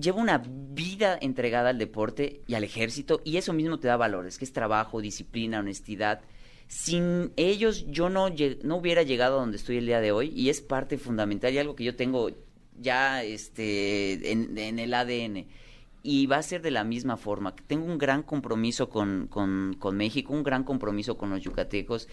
lleva 0.00 0.20
una 0.20 0.42
vida 0.44 1.18
entregada 1.20 1.70
al 1.70 1.78
deporte 1.78 2.42
y 2.46 2.54
al 2.54 2.64
ejército 2.64 3.20
y 3.24 3.36
eso 3.36 3.52
mismo 3.52 3.78
te 3.78 3.88
da 3.88 3.96
valores, 3.96 4.38
que 4.38 4.44
es 4.44 4.52
trabajo, 4.52 5.00
disciplina, 5.00 5.60
honestidad. 5.60 6.20
Sin 6.68 7.32
ellos 7.36 7.86
yo 7.88 8.08
no, 8.10 8.28
no 8.62 8.76
hubiera 8.76 9.02
llegado 9.02 9.36
a 9.36 9.40
donde 9.40 9.56
estoy 9.56 9.78
el 9.78 9.86
día 9.86 10.00
de 10.00 10.12
hoy 10.12 10.32
y 10.34 10.50
es 10.50 10.60
parte 10.60 10.98
fundamental 10.98 11.52
y 11.52 11.58
algo 11.58 11.74
que 11.74 11.84
yo 11.84 11.96
tengo 11.96 12.30
ya 12.78 13.22
este, 13.24 14.30
en, 14.32 14.56
en 14.56 14.78
el 14.78 14.94
ADN 14.94 15.46
y 16.02 16.26
va 16.26 16.38
a 16.38 16.42
ser 16.42 16.62
de 16.62 16.70
la 16.70 16.84
misma 16.84 17.16
forma. 17.16 17.54
Tengo 17.66 17.84
un 17.84 17.98
gran 17.98 18.22
compromiso 18.22 18.88
con, 18.88 19.26
con, 19.28 19.76
con 19.78 19.96
México, 19.96 20.32
un 20.32 20.42
gran 20.42 20.64
compromiso 20.64 21.16
con 21.16 21.30
los 21.30 21.42
yucatecos 21.42 22.08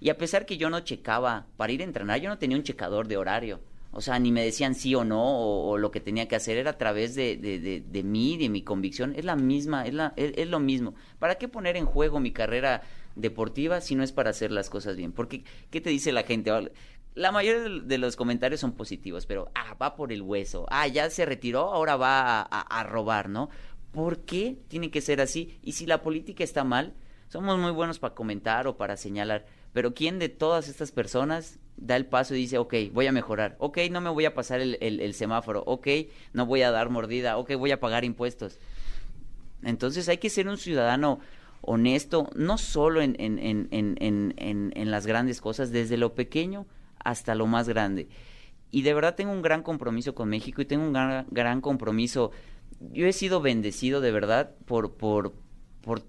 y 0.00 0.10
a 0.10 0.18
pesar 0.18 0.46
que 0.46 0.56
yo 0.56 0.68
no 0.68 0.80
checaba 0.80 1.46
para 1.56 1.72
ir 1.72 1.80
a 1.80 1.84
entrenar, 1.84 2.20
yo 2.20 2.28
no 2.28 2.38
tenía 2.38 2.56
un 2.56 2.64
checador 2.64 3.08
de 3.08 3.16
horario. 3.16 3.60
O 3.92 4.00
sea, 4.00 4.18
ni 4.18 4.32
me 4.32 4.42
decían 4.42 4.74
sí 4.74 4.94
o 4.94 5.04
no, 5.04 5.22
o, 5.22 5.76
lo 5.76 5.90
que 5.90 6.00
tenía 6.00 6.26
que 6.26 6.34
hacer 6.34 6.56
era 6.56 6.70
a 6.70 6.78
través 6.78 7.14
de, 7.14 7.36
de, 7.36 7.82
de, 7.86 8.02
mí, 8.02 8.38
de 8.38 8.48
mi 8.48 8.62
convicción. 8.62 9.12
Es 9.14 9.26
la 9.26 9.36
misma, 9.36 9.86
es, 9.86 9.92
la, 9.92 10.14
es, 10.16 10.48
lo 10.48 10.60
mismo. 10.60 10.94
¿Para 11.18 11.36
qué 11.36 11.46
poner 11.46 11.76
en 11.76 11.84
juego 11.84 12.18
mi 12.18 12.32
carrera 12.32 12.82
deportiva 13.16 13.82
si 13.82 13.94
no 13.94 14.02
es 14.02 14.10
para 14.10 14.30
hacer 14.30 14.50
las 14.50 14.70
cosas 14.70 14.96
bien? 14.96 15.12
Porque, 15.12 15.44
¿qué 15.70 15.82
te 15.82 15.90
dice 15.90 16.10
la 16.10 16.22
gente? 16.22 16.50
La 17.14 17.32
mayoría 17.32 17.82
de 17.84 17.98
los 17.98 18.16
comentarios 18.16 18.60
son 18.60 18.72
positivos, 18.72 19.26
pero, 19.26 19.50
ah, 19.54 19.76
va 19.80 19.94
por 19.94 20.10
el 20.10 20.22
hueso. 20.22 20.64
Ah, 20.70 20.88
ya 20.88 21.10
se 21.10 21.26
retiró, 21.26 21.70
ahora 21.72 21.96
va 21.96 22.40
a, 22.40 22.60
a 22.60 22.84
robar, 22.84 23.28
¿no? 23.28 23.50
¿Por 23.90 24.20
qué 24.20 24.56
tiene 24.68 24.90
que 24.90 25.02
ser 25.02 25.20
así? 25.20 25.58
Y 25.62 25.72
si 25.72 25.84
la 25.84 26.00
política 26.00 26.42
está 26.42 26.64
mal, 26.64 26.94
somos 27.28 27.58
muy 27.58 27.72
buenos 27.72 27.98
para 27.98 28.14
comentar 28.14 28.66
o 28.66 28.78
para 28.78 28.96
señalar 28.96 29.44
pero 29.72 29.94
¿quién 29.94 30.18
de 30.18 30.28
todas 30.28 30.68
estas 30.68 30.92
personas 30.92 31.58
da 31.76 31.96
el 31.96 32.06
paso 32.06 32.34
y 32.34 32.38
dice, 32.38 32.58
ok, 32.58 32.74
voy 32.92 33.06
a 33.06 33.12
mejorar, 33.12 33.56
ok, 33.58 33.78
no 33.90 34.00
me 34.00 34.10
voy 34.10 34.24
a 34.24 34.34
pasar 34.34 34.60
el, 34.60 35.14
semáforo, 35.14 35.62
ok, 35.66 35.88
no 36.32 36.46
voy 36.46 36.62
a 36.62 36.70
dar 36.70 36.90
mordida, 36.90 37.38
ok, 37.38 37.54
voy 37.56 37.72
a 37.72 37.80
pagar 37.80 38.04
impuestos? 38.04 38.58
Entonces 39.62 40.08
hay 40.08 40.18
que 40.18 40.30
ser 40.30 40.48
un 40.48 40.58
ciudadano 40.58 41.20
honesto, 41.60 42.28
no 42.34 42.58
solo 42.58 43.00
en, 43.00 43.16
las 44.74 45.06
grandes 45.06 45.40
cosas, 45.40 45.70
desde 45.70 45.96
lo 45.96 46.14
pequeño 46.14 46.66
hasta 46.98 47.34
lo 47.34 47.46
más 47.46 47.68
grande. 47.68 48.08
Y 48.70 48.82
de 48.82 48.94
verdad 48.94 49.14
tengo 49.14 49.32
un 49.32 49.42
gran 49.42 49.62
compromiso 49.62 50.14
con 50.14 50.28
México 50.28 50.62
y 50.62 50.66
tengo 50.66 50.84
un 50.84 50.92
gran, 50.92 51.60
compromiso. 51.60 52.30
Yo 52.80 53.06
he 53.06 53.12
sido 53.12 53.40
bendecido 53.40 54.00
de 54.00 54.12
verdad 54.12 54.54
por, 54.66 54.94
por 54.94 55.32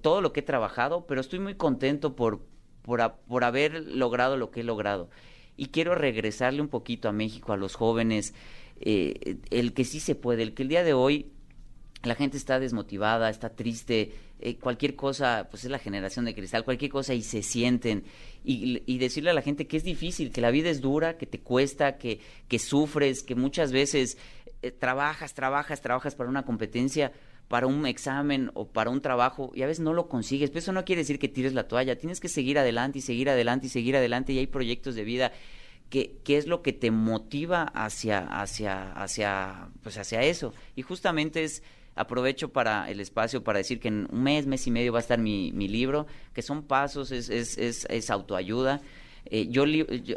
todo 0.01 0.21
lo 0.21 0.33
que 0.33 0.41
he 0.41 0.43
trabajado, 0.43 1.05
pero 1.05 1.21
estoy 1.21 1.39
muy 1.39 1.55
contento 1.55 2.15
por, 2.15 2.41
por, 2.83 3.15
por 3.27 3.43
haber 3.43 3.87
logrado 3.87 4.37
lo 4.37 4.51
que 4.51 4.61
he 4.61 4.63
logrado. 4.63 5.09
Y 5.57 5.67
quiero 5.67 5.95
regresarle 5.95 6.61
un 6.61 6.69
poquito 6.69 7.09
a 7.09 7.11
México, 7.11 7.53
a 7.53 7.57
los 7.57 7.75
jóvenes, 7.75 8.33
eh, 8.79 9.37
el 9.49 9.73
que 9.73 9.83
sí 9.83 9.99
se 9.99 10.15
puede, 10.15 10.43
el 10.43 10.53
que 10.53 10.63
el 10.63 10.69
día 10.69 10.83
de 10.83 10.93
hoy 10.93 11.31
la 12.03 12.15
gente 12.15 12.37
está 12.37 12.59
desmotivada, 12.59 13.29
está 13.29 13.49
triste, 13.49 14.11
eh, 14.39 14.57
cualquier 14.57 14.95
cosa, 14.95 15.47
pues 15.49 15.63
es 15.63 15.71
la 15.71 15.79
generación 15.79 16.25
de 16.25 16.35
cristal, 16.35 16.65
cualquier 16.65 16.91
cosa 16.91 17.13
y 17.13 17.21
se 17.21 17.41
sienten. 17.41 18.03
Y, 18.43 18.83
y, 18.85 18.97
decirle 18.97 19.29
a 19.29 19.33
la 19.33 19.41
gente 19.41 19.67
que 19.67 19.77
es 19.77 19.85
difícil, 19.85 20.31
que 20.31 20.41
la 20.41 20.51
vida 20.51 20.69
es 20.69 20.81
dura, 20.81 21.17
que 21.17 21.25
te 21.25 21.39
cuesta, 21.39 21.97
que, 21.97 22.19
que 22.49 22.59
sufres, 22.59 23.23
que 23.23 23.35
muchas 23.35 23.71
veces 23.71 24.17
eh, 24.61 24.71
trabajas, 24.71 25.33
trabajas, 25.33 25.81
trabajas 25.81 26.15
para 26.15 26.29
una 26.29 26.43
competencia, 26.43 27.13
para 27.53 27.67
un 27.67 27.85
examen 27.85 28.49
o 28.55 28.65
para 28.65 28.89
un 28.89 28.99
trabajo 28.99 29.51
y 29.53 29.61
a 29.61 29.67
veces 29.67 29.83
no 29.83 29.93
lo 29.93 30.09
consigues. 30.09 30.49
Pero 30.49 30.57
eso 30.57 30.71
no 30.71 30.85
quiere 30.85 31.01
decir 31.01 31.19
que 31.19 31.27
tires 31.27 31.53
la 31.53 31.67
toalla. 31.67 31.99
Tienes 31.99 32.19
que 32.19 32.27
seguir 32.27 32.57
adelante 32.57 32.97
y 32.97 33.01
seguir 33.01 33.29
adelante 33.29 33.67
y 33.67 33.69
seguir 33.69 33.95
adelante 33.95 34.33
y 34.33 34.39
hay 34.39 34.47
proyectos 34.47 34.95
de 34.95 35.03
vida 35.03 35.31
que, 35.91 36.17
que 36.23 36.37
es 36.37 36.47
lo 36.47 36.63
que 36.63 36.73
te 36.73 36.89
motiva 36.89 37.61
hacia, 37.61 38.21
hacia, 38.21 38.91
hacia, 38.93 39.69
pues 39.83 39.99
hacia 39.99 40.23
eso. 40.23 40.51
Y 40.75 40.81
justamente 40.81 41.43
es 41.43 41.61
aprovecho 41.93 42.49
para 42.49 42.89
el 42.89 42.99
espacio 42.99 43.43
para 43.43 43.59
decir 43.59 43.79
que 43.79 43.89
en 43.89 44.07
un 44.11 44.23
mes, 44.23 44.47
mes 44.47 44.65
y 44.65 44.71
medio 44.71 44.91
va 44.91 44.97
a 44.97 45.01
estar 45.01 45.19
mi, 45.19 45.51
mi 45.51 45.67
libro, 45.67 46.07
que 46.33 46.41
son 46.41 46.63
pasos, 46.63 47.11
es, 47.11 47.29
es, 47.29 47.85
es, 47.87 48.09
autoayuda. 48.09 48.81
Eh, 49.25 49.45
yo, 49.51 49.65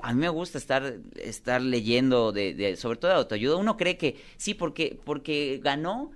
a 0.01 0.15
mí 0.15 0.21
me 0.21 0.31
gusta 0.31 0.57
estar 0.57 1.01
estar 1.17 1.61
leyendo 1.61 2.33
de, 2.33 2.77
sobre 2.79 2.97
todo 2.97 3.11
de 3.11 3.19
autoayuda. 3.19 3.57
Uno 3.57 3.77
cree 3.77 3.99
que 3.99 4.17
sí 4.39 4.55
porque 4.55 4.99
porque 5.05 5.61
ganó 5.63 6.13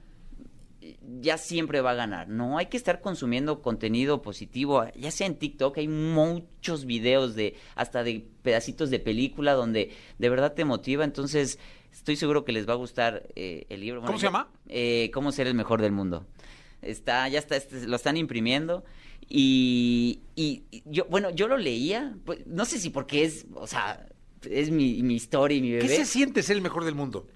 ya 1.20 1.38
siempre 1.38 1.80
va 1.80 1.92
a 1.92 1.94
ganar. 1.94 2.28
No, 2.28 2.58
hay 2.58 2.66
que 2.66 2.76
estar 2.76 3.00
consumiendo 3.00 3.62
contenido 3.62 4.22
positivo, 4.22 4.84
ya 4.94 5.10
sea 5.10 5.26
en 5.26 5.36
TikTok, 5.36 5.78
hay 5.78 5.88
muchos 5.88 6.84
videos 6.84 7.34
de 7.34 7.56
hasta 7.74 8.02
de 8.02 8.26
pedacitos 8.42 8.90
de 8.90 8.98
película 8.98 9.52
donde 9.52 9.90
de 10.18 10.28
verdad 10.28 10.54
te 10.54 10.64
motiva, 10.64 11.04
entonces 11.04 11.58
estoy 11.92 12.16
seguro 12.16 12.44
que 12.44 12.52
les 12.52 12.68
va 12.68 12.72
a 12.72 12.76
gustar 12.76 13.28
eh, 13.34 13.66
el 13.68 13.80
libro. 13.80 14.02
¿Cómo 14.02 14.18
se 14.18 14.26
llama? 14.26 14.48
Eh, 14.68 15.10
¿Cómo 15.12 15.32
ser 15.32 15.46
el 15.46 15.54
mejor 15.54 15.82
del 15.82 15.92
mundo? 15.92 16.26
Está, 16.82 17.28
ya 17.28 17.38
está, 17.38 17.56
este, 17.56 17.86
lo 17.86 17.96
están 17.96 18.16
imprimiendo 18.16 18.84
y, 19.28 20.20
y, 20.34 20.64
yo, 20.86 21.04
bueno, 21.06 21.30
yo 21.30 21.46
lo 21.46 21.58
leía, 21.58 22.16
pues, 22.24 22.46
no 22.46 22.64
sé 22.64 22.78
si 22.78 22.90
porque 22.90 23.24
es, 23.24 23.46
o 23.54 23.66
sea, 23.66 24.06
es 24.48 24.70
mi, 24.70 25.02
mi 25.02 25.14
historia 25.14 25.58
y 25.58 25.60
mi 25.60 25.72
bebé. 25.72 25.86
¿Qué 25.86 25.96
se 25.96 26.04
siente 26.06 26.42
ser 26.42 26.56
el 26.56 26.62
mejor 26.62 26.84
del 26.84 26.94
mundo? 26.94 27.26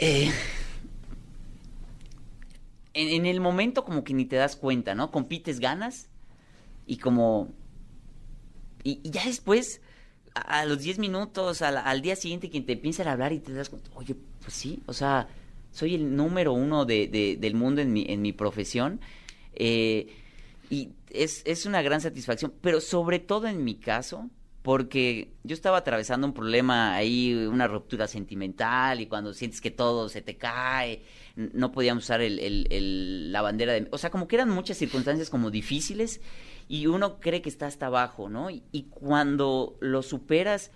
Eh, 0.00 0.30
en, 2.98 3.26
el 3.26 3.40
momento 3.40 3.84
como 3.84 4.04
que 4.04 4.14
ni 4.14 4.24
te 4.24 4.36
das 4.36 4.56
cuenta, 4.56 4.94
¿no? 4.94 5.10
Compites, 5.10 5.60
ganas 5.60 6.08
y 6.86 6.98
como... 6.98 7.48
Y, 8.82 9.00
ya 9.08 9.24
después, 9.24 9.80
a, 10.34 10.64
los 10.64 10.80
10 10.80 10.98
minutos, 10.98 11.62
al 11.62 12.02
día 12.02 12.16
siguiente, 12.16 12.50
quien 12.50 12.66
te 12.66 12.72
empieza 12.72 13.08
a 13.08 13.12
hablar 13.12 13.32
y 13.32 13.40
te 13.40 13.52
das 13.52 13.68
cuenta, 13.68 13.90
oye, 13.94 14.16
pues 14.40 14.54
sí, 14.54 14.82
o 14.86 14.92
sea, 14.92 15.28
soy 15.70 15.94
el 15.94 16.16
número 16.16 16.52
uno 16.52 16.84
de, 16.84 17.36
del 17.38 17.54
mundo 17.54 17.80
en 17.80 17.92
mi, 17.92 18.06
en 18.08 18.22
mi 18.22 18.32
profesión. 18.32 19.00
Eh, 19.54 20.08
y 20.70 20.90
es, 21.10 21.42
es 21.46 21.66
una 21.66 21.82
gran 21.82 22.00
satisfacción, 22.00 22.52
pero 22.60 22.80
sobre 22.80 23.18
todo 23.18 23.46
en 23.46 23.64
mi 23.64 23.76
caso, 23.76 24.28
porque 24.68 25.32
yo 25.44 25.54
estaba 25.54 25.78
atravesando 25.78 26.26
un 26.26 26.34
problema 26.34 26.94
ahí, 26.94 27.32
una 27.32 27.66
ruptura 27.66 28.06
sentimental, 28.06 29.00
y 29.00 29.06
cuando 29.06 29.32
sientes 29.32 29.62
que 29.62 29.70
todo 29.70 30.10
se 30.10 30.20
te 30.20 30.36
cae, 30.36 31.04
no 31.36 31.72
podíamos 31.72 32.04
usar 32.04 32.20
la 32.20 33.40
bandera 33.40 33.72
de... 33.72 33.88
O 33.92 33.96
sea, 33.96 34.10
como 34.10 34.28
que 34.28 34.36
eran 34.36 34.50
muchas 34.50 34.76
circunstancias 34.76 35.30
como 35.30 35.50
difíciles, 35.50 36.20
y 36.68 36.86
uno 36.86 37.18
cree 37.18 37.40
que 37.40 37.48
está 37.48 37.66
hasta 37.66 37.86
abajo, 37.86 38.28
¿no? 38.28 38.50
Y, 38.50 38.88
cuando 38.90 39.78
lo 39.80 40.02
superas 40.02 40.70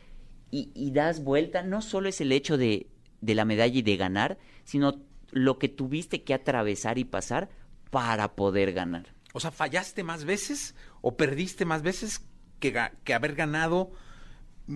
y, 0.50 0.90
das 0.92 1.22
vuelta, 1.22 1.62
no 1.62 1.82
solo 1.82 2.08
es 2.08 2.22
el 2.22 2.32
hecho 2.32 2.56
de, 2.56 2.86
de 3.20 3.34
la 3.34 3.44
medalla 3.44 3.78
y 3.78 3.82
de 3.82 3.98
ganar, 3.98 4.38
sino 4.64 5.02
lo 5.32 5.58
que 5.58 5.68
tuviste 5.68 6.22
que 6.22 6.32
atravesar 6.32 6.96
y 6.96 7.04
pasar 7.04 7.50
para 7.90 8.36
poder 8.36 8.72
ganar. 8.72 9.14
O 9.34 9.40
sea, 9.40 9.50
¿fallaste 9.50 10.02
más 10.02 10.24
veces 10.24 10.74
o 11.02 11.18
perdiste 11.18 11.66
más 11.66 11.82
veces 11.82 12.22
que, 12.62 13.12
haber 13.12 13.34
ganado 13.34 13.90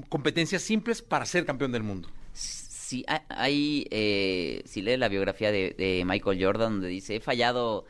competencias 0.09 0.63
simples 0.63 1.01
para 1.03 1.25
ser 1.25 1.47
campeón 1.47 1.73
del 1.73 1.85
mundo. 1.85 2.09
Sí, 2.33 3.05
hay, 3.29 3.87
eh, 3.91 4.63
si 4.65 4.83
lee 4.83 4.97
la 4.97 5.09
biografía 5.09 5.51
de, 5.51 6.03
Michael 6.07 6.45
Jordan, 6.45 6.73
donde 6.75 6.89
dice, 6.89 7.17
he 7.17 7.21
fallado 7.21 7.85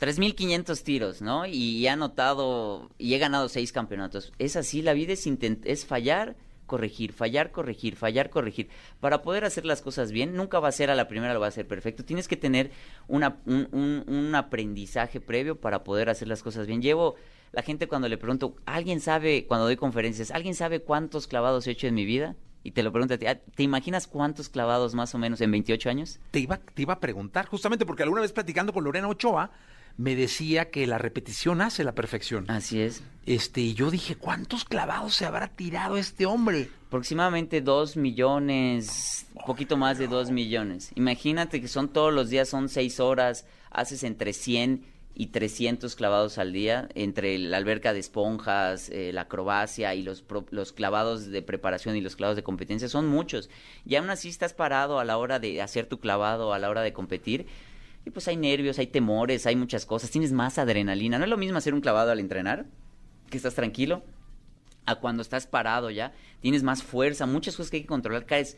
3.500 0.00 0.82
tiros, 0.82 1.22
¿no? 1.22 1.46
Y, 1.46 1.86
he 1.86 1.90
anotado, 1.90 2.90
y 2.98 3.14
he 3.14 3.18
ganado 3.18 3.48
seis 3.48 3.72
campeonatos. 3.72 4.32
Es 4.38 4.56
así, 4.56 4.82
la 4.82 4.92
vida 4.92 5.12
es, 5.12 5.28
es 5.64 5.86
fallar, 5.86 6.36
corregir, 6.66 7.12
fallar, 7.12 7.50
corregir, 7.50 7.96
fallar, 7.96 8.30
corregir. 8.30 8.68
Para 9.00 9.22
poder 9.22 9.44
hacer 9.44 9.64
las 9.66 9.82
cosas 9.82 10.10
bien, 10.12 10.34
nunca 10.34 10.60
va 10.60 10.68
a 10.68 10.72
ser 10.72 10.90
a 10.90 10.94
la 10.94 11.08
primera, 11.08 11.34
lo 11.34 11.40
va 11.40 11.48
a 11.48 11.52
ser 11.52 11.66
perfecto. 11.66 12.04
Tienes 12.04 12.28
que 12.28 12.36
tener 12.36 12.70
un 13.08 14.34
aprendizaje 14.34 15.20
previo 15.20 15.60
para 15.60 15.84
poder 15.84 16.08
hacer 16.08 16.28
las 16.28 16.42
cosas 16.42 16.66
bien. 16.66 16.82
Llevo 16.82 17.16
la 17.52 17.62
gente 17.62 17.88
cuando 17.88 18.08
le 18.08 18.18
pregunto, 18.18 18.56
¿alguien 18.66 19.00
sabe, 19.00 19.46
cuando 19.46 19.64
doy 19.64 19.76
conferencias, 19.76 20.30
¿alguien 20.30 20.54
sabe 20.54 20.80
cuántos 20.80 21.26
clavados 21.26 21.66
he 21.66 21.72
hecho 21.72 21.86
en 21.86 21.94
mi 21.94 22.04
vida? 22.04 22.36
Y 22.62 22.72
te 22.72 22.82
lo 22.82 22.92
pregunto 22.92 23.14
a 23.14 23.18
ti, 23.18 23.26
ah, 23.26 23.38
¿te 23.38 23.62
imaginas 23.62 24.06
cuántos 24.06 24.48
clavados 24.48 24.94
más 24.94 25.14
o 25.14 25.18
menos 25.18 25.40
en 25.40 25.50
28 25.50 25.88
años? 25.88 26.20
Te 26.30 26.40
iba, 26.40 26.58
te 26.58 26.82
iba 26.82 26.94
a 26.94 27.00
preguntar, 27.00 27.46
justamente 27.46 27.86
porque 27.86 28.02
alguna 28.02 28.20
vez 28.20 28.32
platicando 28.32 28.72
con 28.72 28.84
Lorena 28.84 29.08
Ochoa, 29.08 29.50
me 29.96 30.14
decía 30.14 30.70
que 30.70 30.86
la 30.86 30.98
repetición 30.98 31.60
hace 31.60 31.84
la 31.84 31.94
perfección. 31.94 32.50
Así 32.50 32.80
es. 32.80 33.02
Este, 33.26 33.60
y 33.60 33.74
yo 33.74 33.90
dije, 33.90 34.16
¿cuántos 34.16 34.64
clavados 34.64 35.14
se 35.14 35.26
habrá 35.26 35.48
tirado 35.48 35.96
este 35.96 36.26
hombre? 36.26 36.70
Aproximadamente 36.86 37.60
dos 37.60 37.96
millones, 37.96 39.26
un 39.34 39.44
poquito 39.44 39.76
más 39.76 39.98
de 39.98 40.06
dos 40.06 40.30
millones. 40.30 40.92
Imagínate 40.94 41.60
que 41.60 41.68
son 41.68 41.88
todos 41.88 42.12
los 42.12 42.30
días, 42.30 42.48
son 42.48 42.68
seis 42.68 43.00
horas, 43.00 43.46
haces 43.70 44.02
entre 44.04 44.32
100 44.32 44.84
y 45.20 45.26
300 45.26 45.96
clavados 45.96 46.38
al 46.38 46.54
día 46.54 46.88
entre 46.94 47.38
la 47.38 47.58
alberca 47.58 47.92
de 47.92 47.98
esponjas, 47.98 48.88
eh, 48.88 49.12
la 49.12 49.22
acrobacia 49.22 49.94
y 49.94 50.02
los, 50.02 50.24
los 50.50 50.72
clavados 50.72 51.26
de 51.26 51.42
preparación 51.42 51.94
y 51.94 52.00
los 52.00 52.16
clavados 52.16 52.36
de 52.36 52.42
competencia 52.42 52.88
son 52.88 53.06
muchos. 53.06 53.50
Y 53.84 53.96
aún 53.96 54.08
así 54.08 54.30
estás 54.30 54.54
parado 54.54 54.98
a 54.98 55.04
la 55.04 55.18
hora 55.18 55.38
de 55.38 55.60
hacer 55.60 55.84
tu 55.84 56.00
clavado, 56.00 56.54
a 56.54 56.58
la 56.58 56.70
hora 56.70 56.80
de 56.80 56.94
competir. 56.94 57.44
Y 58.06 58.10
pues 58.12 58.28
hay 58.28 58.38
nervios, 58.38 58.78
hay 58.78 58.86
temores, 58.86 59.44
hay 59.44 59.56
muchas 59.56 59.84
cosas, 59.84 60.10
tienes 60.10 60.32
más 60.32 60.56
adrenalina. 60.56 61.18
No 61.18 61.24
es 61.24 61.30
lo 61.30 61.36
mismo 61.36 61.58
hacer 61.58 61.74
un 61.74 61.82
clavado 61.82 62.12
al 62.12 62.18
entrenar, 62.18 62.64
que 63.28 63.36
estás 63.36 63.54
tranquilo, 63.54 64.02
a 64.86 64.94
cuando 64.94 65.20
estás 65.20 65.46
parado 65.46 65.90
ya, 65.90 66.14
tienes 66.40 66.62
más 66.62 66.82
fuerza, 66.82 67.26
muchas 67.26 67.58
cosas 67.58 67.70
que 67.70 67.76
hay 67.76 67.82
que 67.82 67.88
controlar. 67.88 68.24
Caes. 68.24 68.56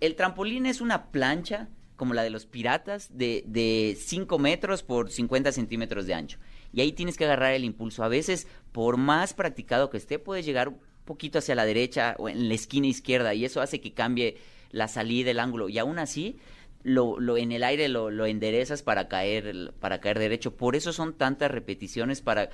el 0.00 0.16
trampolín 0.16 0.64
es 0.64 0.80
una 0.80 1.10
plancha 1.10 1.68
como 1.98 2.14
la 2.14 2.22
de 2.22 2.30
los 2.30 2.46
piratas, 2.46 3.18
de, 3.18 3.42
de 3.44 3.98
5 4.00 4.38
metros 4.38 4.84
por 4.84 5.10
50 5.10 5.50
centímetros 5.50 6.06
de 6.06 6.14
ancho. 6.14 6.38
Y 6.72 6.80
ahí 6.80 6.92
tienes 6.92 7.16
que 7.16 7.24
agarrar 7.24 7.52
el 7.54 7.64
impulso. 7.64 8.04
A 8.04 8.08
veces, 8.08 8.46
por 8.70 8.96
más 8.96 9.34
practicado 9.34 9.90
que 9.90 9.96
esté, 9.96 10.20
puedes 10.20 10.46
llegar 10.46 10.68
un 10.68 10.78
poquito 11.04 11.40
hacia 11.40 11.56
la 11.56 11.66
derecha 11.66 12.14
o 12.18 12.28
en 12.28 12.48
la 12.48 12.54
esquina 12.54 12.86
izquierda 12.86 13.34
y 13.34 13.44
eso 13.44 13.60
hace 13.60 13.80
que 13.80 13.94
cambie 13.94 14.38
la 14.70 14.86
salida, 14.86 15.32
el 15.32 15.40
ángulo. 15.40 15.68
Y 15.68 15.78
aún 15.78 15.98
así, 15.98 16.38
lo, 16.84 17.18
lo, 17.18 17.36
en 17.36 17.50
el 17.50 17.64
aire 17.64 17.88
lo, 17.88 18.12
lo 18.12 18.26
enderezas 18.26 18.84
para 18.84 19.08
caer, 19.08 19.74
para 19.80 20.00
caer 20.00 20.20
derecho. 20.20 20.56
Por 20.56 20.76
eso 20.76 20.92
son 20.92 21.14
tantas 21.14 21.50
repeticiones 21.50 22.20
para 22.20 22.50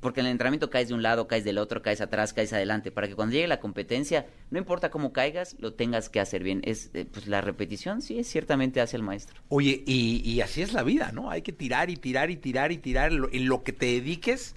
porque 0.00 0.20
en 0.20 0.26
el 0.26 0.32
entrenamiento 0.32 0.70
caes 0.70 0.88
de 0.88 0.94
un 0.94 1.02
lado, 1.02 1.26
caes 1.26 1.44
del 1.44 1.58
otro, 1.58 1.82
caes 1.82 2.00
atrás, 2.00 2.32
caes 2.32 2.52
adelante, 2.52 2.90
para 2.90 3.08
que 3.08 3.14
cuando 3.14 3.34
llegue 3.34 3.48
la 3.48 3.60
competencia, 3.60 4.26
no 4.50 4.58
importa 4.58 4.90
cómo 4.90 5.12
caigas, 5.12 5.56
lo 5.58 5.74
tengas 5.74 6.08
que 6.08 6.20
hacer 6.20 6.42
bien. 6.42 6.60
Es 6.64 6.90
eh, 6.94 7.04
pues 7.10 7.26
la 7.26 7.40
repetición 7.40 8.00
sí 8.00 8.22
ciertamente 8.22 8.80
hace 8.80 8.96
el 8.96 9.02
maestro. 9.02 9.42
Oye, 9.48 9.82
y, 9.86 10.40
así 10.40 10.62
es 10.62 10.72
la 10.72 10.82
vida, 10.82 11.10
¿no? 11.12 11.30
Hay 11.30 11.42
que 11.42 11.52
tirar 11.52 11.90
y 11.90 11.96
tirar 11.96 12.30
y 12.30 12.36
tirar 12.36 12.70
y 12.70 12.78
tirar 12.78 13.12
en 13.12 13.48
lo, 13.48 13.62
que 13.64 13.72
te 13.72 13.86
dediques 13.86 14.54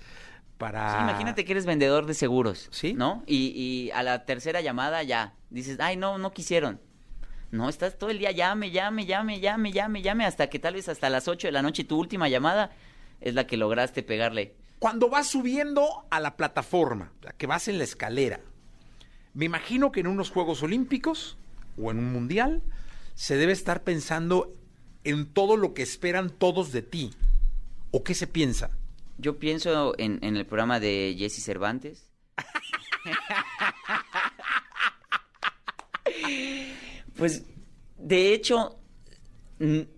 para... 0.57 0.97
Sí, 0.97 1.03
imagínate 1.03 1.43
que 1.43 1.53
eres 1.53 1.65
vendedor 1.65 2.05
de 2.05 2.13
seguros, 2.13 2.67
¿sí? 2.71 2.93
¿No? 2.93 3.23
Y, 3.25 3.47
y 3.55 3.91
a 3.91 4.03
la 4.03 4.25
tercera 4.25 4.61
llamada 4.61 5.01
ya 5.01 5.33
dices, 5.49 5.79
ay, 5.79 5.97
no, 5.97 6.19
no 6.19 6.31
quisieron. 6.31 6.79
No, 7.51 7.67
estás 7.67 7.97
todo 7.97 8.09
el 8.11 8.19
día 8.19 8.31
llame, 8.31 8.71
llame, 8.71 9.05
llame, 9.05 9.39
llame, 9.41 9.71
llame, 9.71 10.01
llame, 10.01 10.25
hasta 10.25 10.49
que 10.49 10.59
tal 10.59 10.75
vez 10.75 10.87
hasta 10.87 11.09
las 11.09 11.27
8 11.27 11.47
de 11.47 11.51
la 11.51 11.61
noche 11.61 11.83
tu 11.83 11.99
última 11.99 12.29
llamada 12.29 12.71
es 13.19 13.33
la 13.33 13.45
que 13.45 13.57
lograste 13.57 14.03
pegarle 14.03 14.55
cuando 14.81 15.09
vas 15.09 15.27
subiendo 15.27 16.07
a 16.09 16.19
la 16.19 16.35
plataforma, 16.35 17.13
que 17.37 17.45
vas 17.45 17.67
en 17.67 17.77
la 17.77 17.83
escalera, 17.83 18.39
me 19.35 19.45
imagino 19.45 19.91
que 19.91 19.99
en 19.99 20.07
unos 20.07 20.31
Juegos 20.31 20.63
Olímpicos 20.63 21.37
o 21.77 21.91
en 21.91 21.99
un 21.99 22.11
Mundial 22.11 22.63
se 23.13 23.37
debe 23.37 23.53
estar 23.53 23.83
pensando 23.83 24.51
en 25.03 25.31
todo 25.31 25.55
lo 25.55 25.75
que 25.75 25.83
esperan 25.83 26.31
todos 26.31 26.71
de 26.71 26.81
ti. 26.81 27.11
¿O 27.91 28.03
qué 28.03 28.15
se 28.15 28.25
piensa? 28.25 28.71
Yo 29.19 29.37
pienso 29.37 29.93
en, 29.99 30.23
el 30.23 30.47
programa 30.47 30.79
de 30.79 31.15
Jesse 31.15 31.43
Cervantes. 31.43 32.11
pues, 37.15 37.43
de 37.99 38.33
hecho, 38.33 38.79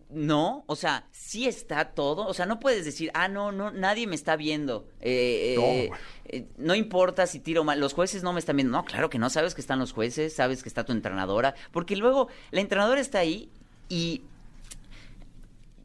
no, 0.09 0.65
o 0.67 0.75
sea, 0.75 1.07
sí 1.33 1.47
está 1.47 1.85
todo. 1.95 2.27
O 2.27 2.33
sea, 2.35 2.45
no 2.45 2.59
puedes 2.59 2.85
decir, 2.85 3.09
ah, 3.15 3.27
no, 3.27 3.51
no, 3.51 3.71
nadie 3.71 4.05
me 4.05 4.13
está 4.13 4.35
viendo. 4.35 4.87
Eh, 5.01 5.55
eh, 5.57 5.89
no, 5.89 5.97
eh, 6.25 6.47
no 6.57 6.75
importa 6.75 7.25
si 7.25 7.39
tiro 7.39 7.63
mal, 7.63 7.79
los 7.79 7.93
jueces 7.93 8.21
no 8.21 8.33
me 8.33 8.39
están 8.39 8.55
viendo. 8.57 8.77
No, 8.77 8.85
claro 8.85 9.09
que 9.09 9.17
no, 9.17 9.31
sabes 9.31 9.55
que 9.55 9.61
están 9.61 9.79
los 9.79 9.93
jueces, 9.93 10.35
sabes 10.35 10.61
que 10.61 10.69
está 10.69 10.85
tu 10.85 10.91
entrenadora. 10.91 11.55
Porque 11.71 11.95
luego 11.95 12.27
la 12.51 12.61
entrenadora 12.61 13.01
está 13.01 13.17
ahí 13.17 13.49
y 13.89 14.21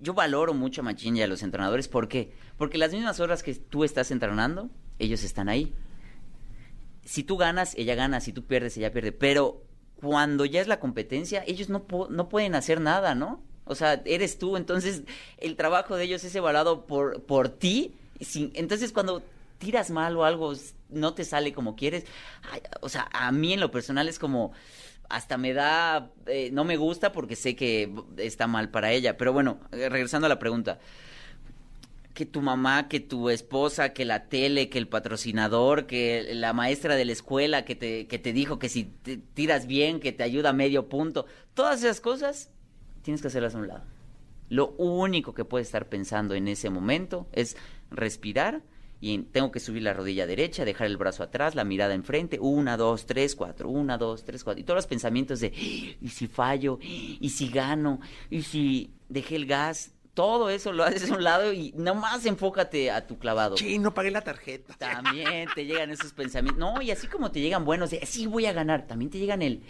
yo 0.02 0.12
valoro 0.12 0.52
mucho 0.52 0.82
a 0.82 0.84
Machín 0.84 1.16
y 1.16 1.22
a 1.22 1.26
los 1.26 1.42
entrenadores. 1.42 1.88
¿Por 1.88 2.08
qué? 2.08 2.30
Porque 2.58 2.76
las 2.76 2.92
mismas 2.92 3.18
horas 3.18 3.42
que 3.42 3.54
tú 3.54 3.84
estás 3.84 4.10
entrenando, 4.10 4.68
ellos 4.98 5.24
están 5.24 5.48
ahí. 5.48 5.72
Si 7.06 7.22
tú 7.22 7.38
ganas, 7.38 7.74
ella 7.78 7.94
gana. 7.94 8.20
Si 8.20 8.34
tú 8.34 8.44
pierdes, 8.44 8.76
ella 8.76 8.92
pierde. 8.92 9.12
Pero 9.12 9.64
cuando 9.94 10.44
ya 10.44 10.60
es 10.60 10.68
la 10.68 10.78
competencia, 10.78 11.42
ellos 11.46 11.70
no, 11.70 11.86
no 12.10 12.28
pueden 12.28 12.54
hacer 12.54 12.82
nada, 12.82 13.14
¿no? 13.14 13.47
O 13.68 13.74
sea, 13.74 14.02
eres 14.04 14.38
tú, 14.38 14.56
entonces 14.56 15.02
el 15.38 15.56
trabajo 15.56 15.96
de 15.96 16.04
ellos 16.04 16.24
es 16.24 16.34
evaluado 16.34 16.86
por, 16.86 17.22
por 17.22 17.48
ti. 17.48 17.94
entonces 18.54 18.92
cuando 18.92 19.22
tiras 19.58 19.90
mal 19.90 20.16
o 20.16 20.24
algo 20.24 20.54
no 20.88 21.14
te 21.14 21.24
sale 21.24 21.52
como 21.52 21.76
quieres, 21.76 22.04
o 22.80 22.88
sea, 22.88 23.08
a 23.12 23.30
mí 23.32 23.52
en 23.52 23.60
lo 23.60 23.70
personal 23.70 24.08
es 24.08 24.18
como 24.18 24.52
hasta 25.08 25.38
me 25.38 25.54
da, 25.54 26.10
eh, 26.26 26.50
no 26.52 26.64
me 26.64 26.76
gusta 26.76 27.12
porque 27.12 27.36
sé 27.36 27.56
que 27.56 27.90
está 28.18 28.46
mal 28.46 28.70
para 28.70 28.92
ella. 28.92 29.16
Pero 29.16 29.32
bueno, 29.32 29.58
eh, 29.72 29.88
regresando 29.88 30.26
a 30.26 30.28
la 30.28 30.38
pregunta, 30.38 30.78
que 32.18 32.26
tu 32.26 32.42
mamá, 32.42 32.88
que 32.88 33.00
tu 33.00 33.30
esposa, 33.30 33.92
que 33.92 34.04
la 34.04 34.24
tele, 34.24 34.68
que 34.68 34.78
el 34.78 34.88
patrocinador, 34.88 35.86
que 35.86 36.34
la 36.34 36.52
maestra 36.52 36.96
de 36.96 37.04
la 37.04 37.12
escuela 37.12 37.64
que 37.64 37.76
te, 37.76 38.06
que 38.06 38.18
te 38.18 38.32
dijo 38.32 38.58
que 38.58 38.68
si 38.68 38.84
te 38.84 39.18
tiras 39.18 39.66
bien, 39.66 40.00
que 40.00 40.12
te 40.12 40.24
ayuda 40.24 40.50
a 40.50 40.52
medio 40.52 40.88
punto, 40.88 41.26
todas 41.54 41.78
esas 41.82 42.00
cosas 42.00 42.50
tienes 43.08 43.22
que 43.22 43.28
hacerlas 43.28 43.54
a 43.54 43.58
un 43.58 43.68
lado. 43.68 43.84
Lo 44.50 44.72
único 44.72 45.32
que 45.32 45.46
puedes 45.46 45.68
estar 45.68 45.88
pensando 45.88 46.34
en 46.34 46.46
ese 46.46 46.68
momento 46.68 47.26
es 47.32 47.56
respirar 47.90 48.60
y 49.00 49.16
tengo 49.20 49.50
que 49.50 49.60
subir 49.60 49.82
la 49.82 49.94
rodilla 49.94 50.26
derecha, 50.26 50.66
dejar 50.66 50.88
el 50.88 50.98
brazo 50.98 51.22
atrás, 51.22 51.54
la 51.54 51.64
mirada 51.64 51.94
enfrente, 51.94 52.38
una, 52.38 52.76
dos, 52.76 53.06
tres, 53.06 53.34
cuatro, 53.34 53.70
una, 53.70 53.96
dos, 53.96 54.24
tres, 54.24 54.44
cuatro, 54.44 54.60
y 54.60 54.64
todos 54.64 54.76
los 54.76 54.86
pensamientos 54.86 55.40
de, 55.40 55.54
¿y 55.56 56.08
si 56.10 56.26
fallo? 56.26 56.78
¿Y 56.82 57.30
si 57.30 57.48
gano? 57.48 57.98
¿Y 58.28 58.42
si 58.42 58.92
dejé 59.08 59.36
el 59.36 59.46
gas? 59.46 59.92
Todo 60.12 60.50
eso 60.50 60.74
lo 60.74 60.84
haces 60.84 61.10
a 61.10 61.14
un 61.14 61.24
lado 61.24 61.54
y 61.54 61.72
nomás 61.78 62.26
enfócate 62.26 62.90
a 62.90 63.06
tu 63.06 63.18
clavado. 63.18 63.56
Sí, 63.56 63.78
no 63.78 63.94
pagué 63.94 64.10
la 64.10 64.20
tarjeta. 64.20 64.74
También 64.74 65.48
te 65.54 65.64
llegan 65.64 65.90
esos 65.90 66.12
pensamientos. 66.12 66.58
No, 66.58 66.82
y 66.82 66.90
así 66.90 67.06
como 67.06 67.30
te 67.30 67.40
llegan 67.40 67.64
buenos 67.64 67.88
de, 67.88 68.04
sí 68.04 68.26
voy 68.26 68.44
a 68.44 68.52
ganar, 68.52 68.86
también 68.86 69.10
te 69.10 69.18
llegan 69.18 69.40
el, 69.40 69.62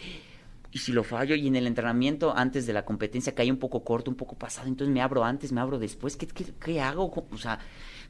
y 0.71 0.79
si 0.79 0.93
lo 0.93 1.05
fallo 1.05 1.35
y 1.35 1.47
en 1.47 1.57
el 1.57 1.67
entrenamiento 1.67 2.37
antes 2.37 2.67
de 2.67 2.73
la 2.73 2.85
competencia 2.85 3.35
cae 3.35 3.51
un 3.51 3.59
poco 3.59 3.85
corto, 3.85 4.11
un 4.11 4.17
poco 4.17 4.37
pasado, 4.37 4.69
entonces 4.69 4.93
me 4.93 5.01
abro 5.01 5.25
antes, 5.25 5.53
me 5.53 5.61
abro 5.61 5.79
después, 5.79 6.17
¿qué, 6.17 6.27
qué, 6.27 6.45
qué 6.63 6.81
hago? 6.81 7.13
O 7.31 7.39
sea, 7.39 7.59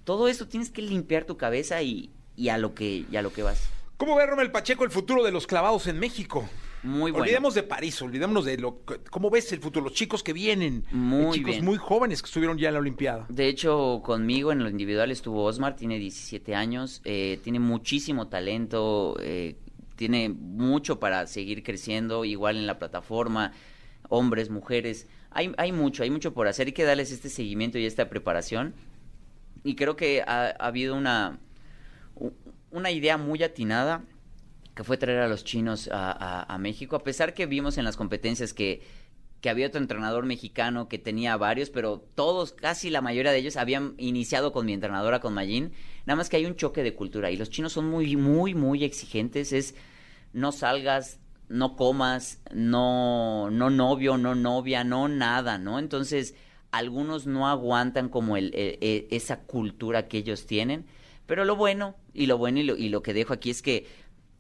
todo 0.04 0.28
esto 0.28 0.48
tienes 0.48 0.70
que 0.70 0.82
limpiar 0.82 1.24
tu 1.24 1.36
cabeza 1.36 1.82
y, 1.82 2.10
y 2.36 2.48
a 2.48 2.58
lo 2.58 2.74
que 2.74 3.04
y 3.10 3.16
a 3.16 3.22
lo 3.22 3.32
que 3.32 3.42
vas. 3.42 3.68
¿Cómo 3.96 4.16
ve 4.16 4.26
Romel 4.26 4.52
Pacheco 4.52 4.84
el 4.84 4.90
futuro 4.90 5.24
de 5.24 5.32
los 5.32 5.46
clavados 5.46 5.86
en 5.88 5.98
México? 5.98 6.48
Muy 6.84 7.10
bueno. 7.10 7.24
Olvidemos 7.24 7.54
de 7.54 7.64
París, 7.64 8.00
olvidémonos 8.00 8.44
de 8.44 8.56
lo 8.56 8.82
cómo 9.10 9.30
ves 9.30 9.52
el 9.52 9.60
futuro, 9.60 9.86
los 9.86 9.94
chicos 9.94 10.22
que 10.22 10.32
vienen, 10.32 10.84
muy 10.92 11.38
chicos 11.38 11.50
bien. 11.50 11.64
muy 11.64 11.76
jóvenes 11.76 12.22
que 12.22 12.26
estuvieron 12.26 12.56
ya 12.56 12.68
en 12.68 12.74
la 12.74 12.80
Olimpiada. 12.80 13.26
De 13.28 13.48
hecho, 13.48 14.00
conmigo 14.04 14.52
en 14.52 14.62
lo 14.62 14.70
individual 14.70 15.10
estuvo 15.10 15.44
Osmar, 15.44 15.74
tiene 15.74 15.98
17 15.98 16.54
años, 16.54 17.00
eh, 17.04 17.40
tiene 17.42 17.58
muchísimo 17.58 18.28
talento, 18.28 19.16
eh, 19.20 19.56
tiene 19.98 20.28
mucho 20.28 21.00
para 21.00 21.26
seguir 21.26 21.64
creciendo, 21.64 22.24
igual 22.24 22.56
en 22.56 22.68
la 22.68 22.78
plataforma, 22.78 23.52
hombres, 24.08 24.48
mujeres, 24.48 25.08
hay, 25.30 25.52
hay 25.58 25.72
mucho, 25.72 26.04
hay 26.04 26.10
mucho 26.10 26.32
por 26.32 26.46
hacer, 26.46 26.68
hay 26.68 26.72
que 26.72 26.84
darles 26.84 27.10
este 27.10 27.28
seguimiento 27.28 27.78
y 27.78 27.84
esta 27.84 28.08
preparación. 28.08 28.74
Y 29.64 29.74
creo 29.74 29.96
que 29.96 30.22
ha, 30.22 30.54
ha, 30.58 30.66
habido 30.66 30.94
una, 30.94 31.40
una 32.70 32.90
idea 32.92 33.18
muy 33.18 33.42
atinada 33.42 34.04
que 34.76 34.84
fue 34.84 34.96
traer 34.96 35.18
a 35.18 35.26
los 35.28 35.42
chinos 35.42 35.90
a, 35.92 36.44
a, 36.44 36.58
México, 36.58 36.94
a 36.94 37.02
pesar 37.02 37.34
que 37.34 37.46
vimos 37.46 37.76
en 37.76 37.84
las 37.84 37.96
competencias 37.96 38.54
que, 38.54 38.82
que 39.40 39.50
había 39.50 39.68
otro 39.68 39.80
entrenador 39.80 40.26
mexicano 40.26 40.88
que 40.88 40.98
tenía 40.98 41.36
varios, 41.36 41.70
pero 41.70 42.04
todos, 42.14 42.52
casi 42.52 42.90
la 42.90 43.00
mayoría 43.00 43.32
de 43.32 43.38
ellos 43.38 43.56
habían 43.56 43.94
iniciado 43.98 44.52
con 44.52 44.66
mi 44.66 44.72
entrenadora, 44.72 45.20
con 45.20 45.34
Mayin, 45.34 45.72
nada 46.06 46.16
más 46.16 46.28
que 46.28 46.36
hay 46.36 46.46
un 46.46 46.56
choque 46.56 46.82
de 46.82 46.94
cultura 46.94 47.30
y 47.30 47.36
los 47.36 47.50
chinos 47.50 47.72
son 47.72 47.88
muy, 47.88 48.16
muy, 48.16 48.54
muy 48.54 48.84
exigentes, 48.84 49.52
es 49.52 49.74
no 50.32 50.52
salgas, 50.52 51.20
no 51.48 51.76
comas, 51.76 52.40
no, 52.52 53.50
no 53.50 53.70
novio, 53.70 54.18
no 54.18 54.34
novia, 54.34 54.84
no 54.84 55.08
nada, 55.08 55.58
¿no? 55.58 55.78
Entonces 55.78 56.34
algunos 56.70 57.26
no 57.26 57.48
aguantan 57.48 58.08
como 58.08 58.36
el, 58.36 58.52
el, 58.54 59.06
esa 59.10 59.40
cultura 59.40 60.08
que 60.08 60.18
ellos 60.18 60.46
tienen. 60.46 60.86
Pero 61.26 61.44
lo 61.44 61.56
bueno, 61.56 61.94
y 62.14 62.26
lo 62.26 62.38
bueno 62.38 62.58
y 62.60 62.88
lo, 62.88 63.02
que 63.02 63.12
dejo 63.12 63.34
aquí 63.34 63.50
es 63.50 63.60
que 63.60 63.86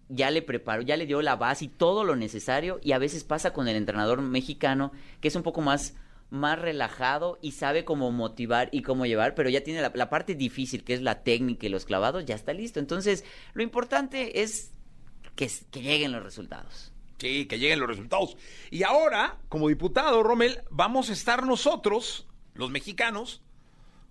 ya 0.08 0.30
le 0.30 0.42
preparó, 0.42 0.82
ya 0.82 0.96
le 0.96 1.06
dio 1.06 1.22
la 1.22 1.36
base 1.36 1.66
y 1.66 1.68
todo 1.68 2.04
lo 2.04 2.16
necesario. 2.16 2.80
Y 2.82 2.92
a 2.92 2.98
veces 2.98 3.24
pasa 3.24 3.52
con 3.52 3.68
el 3.68 3.76
entrenador 3.76 4.22
mexicano, 4.22 4.92
que 5.20 5.28
es 5.28 5.36
un 5.36 5.42
poco 5.42 5.60
más, 5.60 5.94
más 6.30 6.58
relajado 6.58 7.38
y 7.42 7.52
sabe 7.52 7.84
cómo 7.84 8.10
motivar 8.10 8.68
y 8.72 8.82
cómo 8.82 9.06
llevar, 9.06 9.34
pero 9.34 9.50
ya 9.50 9.62
tiene 9.62 9.80
la, 9.82 10.10
parte 10.10 10.34
difícil, 10.34 10.84
que 10.84 10.94
es 10.94 11.02
la 11.02 11.22
técnica 11.22 11.66
y 11.66 11.70
los 11.70 11.84
clavados, 11.84 12.24
ya 12.24 12.34
está 12.34 12.52
listo. 12.52 12.80
Entonces, 12.80 13.24
lo 13.54 13.62
importante 13.62 14.42
es 14.42 14.72
que, 15.36 15.50
que 15.70 15.82
lleguen 15.82 16.12
los 16.12 16.22
resultados. 16.22 16.92
Sí, 17.18 17.46
que 17.46 17.58
lleguen 17.58 17.80
los 17.80 17.88
resultados. 17.88 18.36
Y 18.70 18.84
ahora, 18.84 19.38
como 19.48 19.68
diputado, 19.68 20.22
Rommel, 20.22 20.62
vamos 20.70 21.10
a 21.10 21.12
estar 21.12 21.44
nosotros, 21.44 22.26
los 22.54 22.70
mexicanos, 22.70 23.42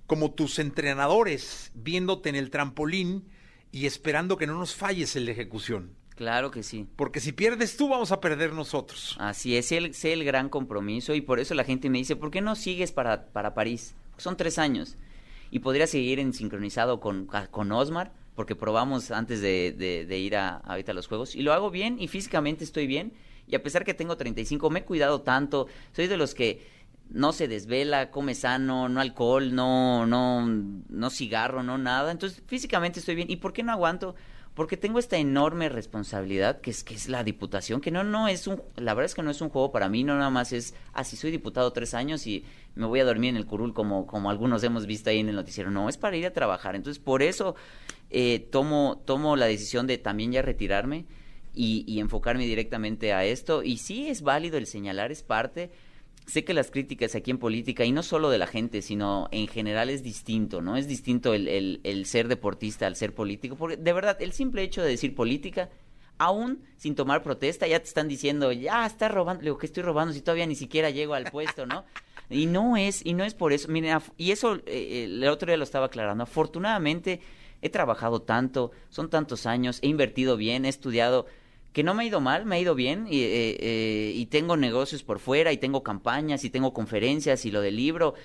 como 0.07 0.33
tus 0.33 0.60
entrenadores, 0.60 1.71
viéndote 1.73 2.29
en 2.29 2.36
el 2.36 2.49
trampolín 2.49 3.29
y 3.71 3.86
esperando 3.86 4.38
que 4.38 4.47
no 4.47 4.58
nos 4.58 4.75
falles 4.75 5.15
en 5.15 5.25
la 5.25 5.32
ejecución. 5.32 5.95
Claro 6.15 6.49
que 6.49 6.63
sí. 6.63 6.88
Porque 6.95 7.19
si 7.19 7.32
pierdes 7.32 7.77
tú, 7.77 7.89
vamos 7.89 8.12
a 8.12 8.19
perder 8.19 8.53
nosotros. 8.53 9.15
Así 9.19 9.56
es, 9.56 9.71
el, 9.71 9.93
sé 9.93 10.13
el 10.13 10.23
gran 10.23 10.49
compromiso 10.49 11.13
y 11.13 11.21
por 11.21 11.39
eso 11.39 11.53
la 11.53 11.63
gente 11.63 11.89
me 11.89 11.99
dice, 11.99 12.15
¿por 12.15 12.32
qué 12.32 12.41
no 12.41 12.56
sigues 12.56 12.91
para, 12.91 13.27
para 13.27 13.53
París? 13.53 13.93
Son 14.17 14.36
tres 14.36 14.58
años 14.58 14.97
y 15.51 15.60
podría 15.60 15.86
seguir 15.86 16.19
en 16.19 16.34
sincronizado 16.34 16.99
con, 16.99 17.27
con 17.51 17.71
Osmar 17.71 18.12
porque 18.36 18.56
probamos 18.56 19.12
antes 19.12 19.41
de, 19.41 19.73
de, 19.77 20.06
de 20.06 20.17
ir 20.17 20.36
a, 20.36 20.58
ahorita 20.58 20.91
a 20.91 20.95
los 20.95 21.08
juegos 21.08 21.36
y 21.36 21.41
lo 21.41 21.53
hago 21.53 21.71
bien 21.71 21.97
y 21.99 22.08
físicamente 22.08 22.63
estoy 22.63 22.88
bien 22.88 23.13
y 23.47 23.56
a 23.56 23.63
pesar 23.63 23.86
que 23.86 23.93
tengo 23.93 24.17
35 24.17 24.69
me 24.69 24.80
he 24.80 24.86
cuidado 24.86 25.21
tanto, 25.21 25.67
soy 25.93 26.08
de 26.08 26.17
los 26.17 26.36
que 26.36 26.67
no 27.10 27.32
se 27.34 27.48
desvela, 27.48 28.12
come 28.12 28.36
sano, 28.36 28.89
no 28.89 29.00
alcohol, 29.02 29.54
no 29.54 30.06
no 30.06 30.46
no 30.46 31.10
cigarro, 31.10 31.63
no 31.63 31.78
nada, 31.78 32.12
entonces 32.12 32.41
físicamente 32.48 33.00
estoy 33.00 33.15
bien 33.15 33.30
y 33.30 33.38
¿por 33.38 33.54
qué 33.54 33.63
no 33.63 33.72
aguanto? 33.72 34.15
Porque 34.54 34.76
tengo 34.76 34.98
esta 34.98 35.17
enorme 35.17 35.70
responsabilidad 35.70 36.62
que 36.62 36.72
es 36.72 36.84
que 36.84 36.96
es 36.96 37.10
la 37.10 37.24
diputación, 37.24 37.80
que 37.80 37.91
no 37.91 38.04
no 38.04 38.28
es 38.28 38.48
un 38.48 38.62
la 38.76 38.93
verdad 38.93 39.06
es 39.06 39.15
que 39.15 39.24
no 39.24 39.32
es 39.32 39.41
un 39.41 39.50
juego 39.50 39.72
para 39.72 39.89
mí, 39.89 40.04
no 40.04 40.17
nada 40.17 40.30
más 40.30 40.52
es 40.52 40.74
así 40.93 41.15
soy 41.15 41.32
diputado 41.32 41.72
tres 41.74 41.93
años 41.93 42.26
y 42.28 42.43
me 42.76 42.86
voy 42.86 43.00
a 43.00 43.06
dormir 43.06 43.30
en 43.30 43.38
el 43.38 43.46
curul 43.46 43.74
como 43.74 44.08
como 44.08 44.30
algunos 44.30 44.63
hemos 44.63 44.86
visto 44.86 45.10
ahí 45.10 45.20
en 45.20 45.30
el 45.30 45.36
noticiero, 45.36 45.72
no, 45.72 45.89
es 45.89 45.98
para 45.98 46.17
ir 46.17 46.26
a 46.26 46.34
trabajar. 46.34 46.76
Entonces, 46.76 47.02
por 47.02 47.24
eso 47.24 47.56
eh, 48.10 48.48
tomo, 48.52 49.02
tomo 49.06 49.36
la 49.36 49.48
decisión 49.48 49.86
de 49.88 49.98
también 49.98 50.32
ya 50.32 50.41
retirarme 50.41 51.06
y, 51.54 51.84
y, 51.88 52.00
enfocarme 52.00 52.46
directamente 52.46 53.13
a 53.13 53.26
esto. 53.26 53.63
Y 53.63 53.78
sí 53.78 54.08
es 54.08 54.22
válido 54.22 54.58
el 54.58 54.67
señalar, 54.67 55.12
es 55.12 55.24
parte. 55.24 55.72
Sé 56.28 56.44
que 56.44 56.54
las 56.54 56.72
críticas 56.72 57.16
aquí 57.16 57.32
en 57.32 57.38
política, 57.38 57.86
y 57.86 57.92
no 57.92 58.04
solo 58.04 58.30
de 58.30 58.38
la 58.38 58.48
gente, 58.48 58.82
sino 58.82 59.30
en 59.32 59.48
general 59.48 59.90
es 59.90 60.04
distinto, 60.04 60.62
¿no? 60.62 60.76
Es 60.76 60.88
distinto 60.88 61.34
el, 61.34 61.80
el, 61.84 62.06
ser 62.06 62.28
deportista 62.28 62.86
al 62.86 62.96
ser 62.98 63.16
político, 63.16 63.56
porque 63.56 63.78
de 63.78 63.94
verdad, 63.94 64.22
el 64.22 64.34
simple 64.34 64.62
hecho 64.62 64.82
de 64.82 64.90
decir 64.90 65.16
política, 65.16 65.70
aún 66.18 66.63
sin 66.76 66.96
tomar 66.96 67.24
protesta, 67.24 67.66
ya 67.66 67.80
te 67.80 67.86
están 67.86 68.08
diciendo, 68.08 68.52
ya 68.52 68.86
estás 68.86 69.12
robando, 69.12 69.42
digo, 69.44 69.58
que 69.58 69.68
estoy 69.68 69.84
robando 69.84 70.13
si 70.13 70.22
todavía 70.22 70.46
ni 70.46 70.56
siquiera 70.56 70.90
llego 70.90 71.13
al 71.13 71.32
puesto, 71.32 71.66
¿no? 71.66 71.86
Y 72.30 72.46
no 72.46 72.76
es, 72.76 73.06
y 73.06 73.13
no 73.13 73.24
es 73.24 73.34
por 73.34 73.54
eso, 73.54 73.70
miren, 73.70 73.98
y 74.18 74.32
eso 74.32 74.60
eh, 74.66 75.06
el 75.06 75.28
otro 75.30 75.48
día 75.48 75.58
lo 75.58 75.63
estaba 75.63 75.86
aclarando, 75.86 76.24
afortunadamente 76.24 77.22
he 77.62 77.70
trabajado 77.70 78.22
tanto, 78.22 78.72
son 78.90 79.10
tantos 79.10 79.46
años, 79.46 79.80
he 79.82 79.88
invertido 79.88 80.38
bien, 80.38 80.66
he 80.66 80.70
estudiado, 80.70 81.26
que 81.78 81.84
no 81.84 81.94
me 81.94 82.02
ha 82.02 82.08
ido 82.08 82.22
mal, 82.22 82.44
me 82.48 82.56
ha 82.56 82.60
ido 82.60 82.74
bien, 82.74 83.06
y, 83.08 83.22
eh, 83.22 83.56
eh, 83.60 84.12
y 84.16 84.26
tengo 84.26 84.58
negocios 84.58 85.04
por 85.04 85.20
fuera, 85.20 85.54
y 85.54 85.58
tengo 85.58 85.84
campañas, 85.84 86.44
y 86.44 86.50
tengo 86.50 86.74
conferencias, 86.74 87.46
y 87.46 87.52
lo 87.52 87.62
del 87.62 87.76
libro, 87.76 88.16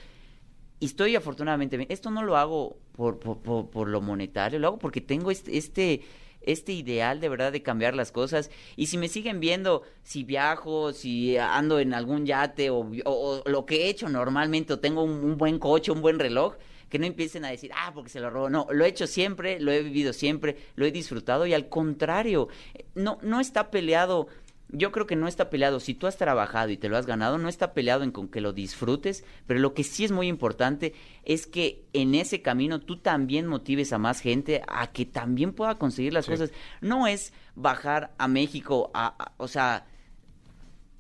y 0.81 0.87
estoy 0.87 1.17
afortunadamente 1.17 1.77
bien. 1.77 1.87
Esto 1.93 2.11
no 2.11 2.23
lo 2.23 2.39
hago 2.39 2.79
por, 2.93 3.19
por, 3.19 3.89
lo 3.89 4.01
monetario, 4.01 4.59
lo 4.59 4.69
hago 4.69 4.79
porque 4.79 5.03
tengo 5.03 5.31
este, 5.31 5.59
este 5.59 6.01
este 6.41 6.73
ideal 6.73 7.21
de 7.21 7.29
verdad 7.29 7.53
de 7.53 7.63
cambiar 7.63 7.95
las 7.95 8.11
cosas. 8.11 8.51
Y 8.75 8.87
si 8.87 8.97
me 8.97 9.09
siguen 9.09 9.39
viendo, 9.39 9.83
si 10.03 10.25
viajo, 10.25 10.95
si 10.95 11.37
ando 11.37 11.79
en 11.79 11.93
algún 11.93 12.25
yate 12.25 12.71
o, 12.71 13.43
lo 13.45 13.67
que 13.67 13.85
he 13.85 13.89
hecho 13.91 14.09
normalmente, 14.09 14.73
o 14.73 14.79
tengo 14.79 15.03
un, 15.03 15.37
buen 15.37 15.59
coche, 15.59 15.93
un 15.93 16.01
buen 16.01 16.19
reloj, 16.19 16.55
que 16.93 16.99
no 16.99 17.07
empiecen 17.07 17.47
a 17.47 17.49
decir, 17.49 17.71
ah, 17.75 17.91
porque 17.95 18.11
se 18.11 18.21
lo 18.21 18.29
robó. 18.29 18.51
No, 18.51 18.67
lo 18.71 18.85
he 18.85 18.89
hecho 18.89 19.07
siempre, 19.07 19.59
lo 19.59 19.73
he 19.73 19.83
vivido 19.83 20.13
siempre, 20.13 20.59
lo 20.77 20.85
he 20.85 20.93
disfrutado 20.93 21.47
y 21.47 21.55
al 21.55 21.71
contrario, 21.71 22.49
no, 22.95 23.17
no 23.23 23.41
está 23.41 23.71
peleado. 23.71 24.27
Yo 24.69 24.93
creo 24.93 25.07
que 25.07 25.17
no 25.17 25.27
está 25.27 25.49
peleado. 25.49 25.81
Si 25.81 25.95
tú 25.95 26.07
has 26.07 26.19
trabajado 26.19 26.69
y 26.69 26.77
te 26.77 26.91
lo 26.91 26.99
has 26.99 27.07
ganado, 27.07 27.39
no 27.39 27.49
está 27.49 27.73
peleado 27.73 28.03
en 28.03 28.11
con 28.11 28.29
que 28.29 28.43
lo 28.43 28.53
disfrutes, 28.53 29.25
pero 29.47 29.59
lo 29.59 29.73
que 29.73 29.85
sí 29.85 30.05
es 30.05 30.13
muy 30.13 30.29
importante 30.29 30.93
es 31.25 31.47
que 31.47 31.87
en 31.95 32.15
ese 32.15 32.43
camino 32.43 32.79
tú 32.79 32.99
también 32.99 33.47
motives 33.47 33.95
a 33.95 33.99
más 33.99 34.21
gente 34.21 34.61
a 34.69 34.93
que 34.93 35.07
también 35.07 35.55
pueda 35.55 35.79
conseguir 35.79 36.13
las 36.13 36.27
sí. 36.27 36.33
cosas. 36.33 36.53
No 36.83 37.07
es 37.07 37.33
bajar 37.55 38.13
a 38.19 38.29
México, 38.29 38.91
a, 38.93 39.15
a, 39.19 39.33
o 39.39 39.49
sea, 39.49 39.87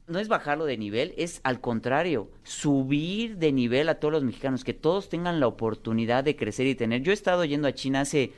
no 0.06 0.18
es 0.18 0.28
bajarlo 0.28 0.64
de 0.64 0.76
nivel, 0.76 1.14
es 1.16 1.40
al 1.44 1.60
contrario, 1.60 2.30
subir 2.42 3.36
de 3.38 3.52
nivel 3.52 3.88
a 3.88 3.96
todos 3.96 4.12
los 4.12 4.24
mexicanos, 4.24 4.64
que 4.64 4.74
todos 4.74 5.08
tengan 5.08 5.40
la 5.40 5.46
oportunidad 5.46 6.24
de 6.24 6.36
crecer 6.36 6.66
y 6.66 6.74
tener. 6.74 7.02
Yo 7.02 7.12
he 7.12 7.14
estado 7.14 7.44
yendo 7.44 7.68
a 7.68 7.74
China 7.74 8.00
hace 8.00 8.32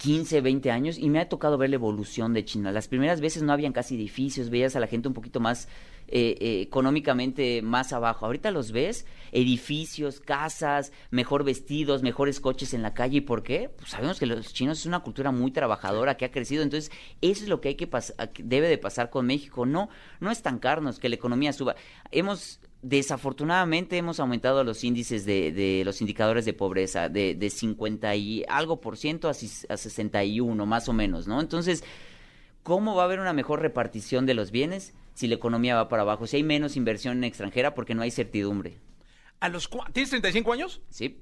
15, 0.00 0.40
20 0.40 0.70
años 0.70 0.98
y 0.98 1.10
me 1.10 1.20
ha 1.20 1.28
tocado 1.28 1.58
ver 1.58 1.68
la 1.68 1.76
evolución 1.76 2.32
de 2.32 2.42
China. 2.42 2.72
Las 2.72 2.88
primeras 2.88 3.20
veces 3.20 3.42
no 3.42 3.52
habían 3.52 3.74
casi 3.74 3.96
edificios, 3.96 4.48
veías 4.48 4.74
a 4.74 4.80
la 4.80 4.86
gente 4.86 5.08
un 5.08 5.14
poquito 5.14 5.40
más 5.40 5.68
eh, 6.08 6.38
eh, 6.40 6.62
económicamente 6.62 7.60
más 7.60 7.92
abajo. 7.92 8.24
Ahorita 8.24 8.50
los 8.50 8.72
ves, 8.72 9.04
edificios, 9.30 10.20
casas, 10.20 10.90
mejor 11.10 11.44
vestidos, 11.44 12.02
mejores 12.02 12.40
coches 12.40 12.72
en 12.72 12.80
la 12.80 12.94
calle. 12.94 13.18
¿Y 13.18 13.20
por 13.20 13.42
qué? 13.42 13.68
Pues 13.76 13.90
sabemos 13.90 14.18
que 14.18 14.24
los 14.24 14.54
chinos 14.54 14.78
es 14.80 14.86
una 14.86 15.00
cultura 15.00 15.32
muy 15.32 15.50
trabajadora 15.50 16.16
que 16.16 16.24
ha 16.24 16.30
crecido. 16.30 16.62
Entonces, 16.62 16.90
eso 17.20 17.42
es 17.42 17.50
lo 17.50 17.60
que 17.60 17.68
hay 17.68 17.74
que 17.74 17.90
debe 18.42 18.68
de 18.70 18.78
pasar 18.78 19.10
con 19.10 19.26
México. 19.26 19.66
No, 19.66 19.90
no 20.18 20.30
estancarnos, 20.30 20.98
que 20.98 21.10
la 21.10 21.16
economía 21.16 21.52
suba. 21.52 21.76
Hemos 22.10 22.58
desafortunadamente 22.82 23.98
hemos 23.98 24.20
aumentado 24.20 24.62
los 24.64 24.84
índices 24.84 25.26
de, 25.26 25.52
de 25.52 25.82
los 25.84 26.00
indicadores 26.00 26.44
de 26.44 26.54
pobreza 26.54 27.08
de, 27.08 27.34
de 27.34 27.50
50 27.50 28.14
y 28.16 28.44
algo 28.48 28.80
por 28.80 28.96
ciento 28.96 29.28
a, 29.28 29.32
a 29.32 29.34
61 29.34 30.66
más 30.66 30.88
o 30.88 30.92
menos, 30.92 31.28
¿no? 31.28 31.40
Entonces, 31.40 31.84
¿cómo 32.62 32.94
va 32.94 33.02
a 33.02 33.06
haber 33.06 33.20
una 33.20 33.32
mejor 33.32 33.60
repartición 33.60 34.26
de 34.26 34.34
los 34.34 34.50
bienes 34.50 34.92
si 35.14 35.28
la 35.28 35.34
economía 35.34 35.76
va 35.76 35.88
para 35.88 36.02
abajo? 36.02 36.26
Si 36.26 36.36
hay 36.36 36.42
menos 36.42 36.76
inversión 36.76 37.24
extranjera 37.24 37.74
porque 37.74 37.94
no 37.94 38.02
hay 38.02 38.10
certidumbre. 38.10 38.76
¿A 39.40 39.48
los 39.48 39.70
¿Tienes 39.92 40.10
35 40.10 40.52
años? 40.52 40.82
Sí. 40.90 41.18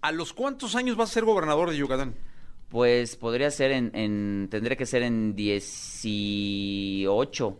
¿A 0.00 0.10
los 0.12 0.32
cuántos 0.32 0.74
años 0.76 0.96
vas 0.96 1.10
a 1.10 1.14
ser 1.14 1.24
gobernador 1.24 1.70
de 1.70 1.76
Yucatán? 1.76 2.14
Pues 2.68 3.16
podría 3.16 3.50
ser 3.50 3.72
en, 3.72 3.90
en 3.94 4.48
tendría 4.48 4.76
que 4.76 4.86
ser 4.86 5.02
en 5.02 5.34
18. 5.34 7.58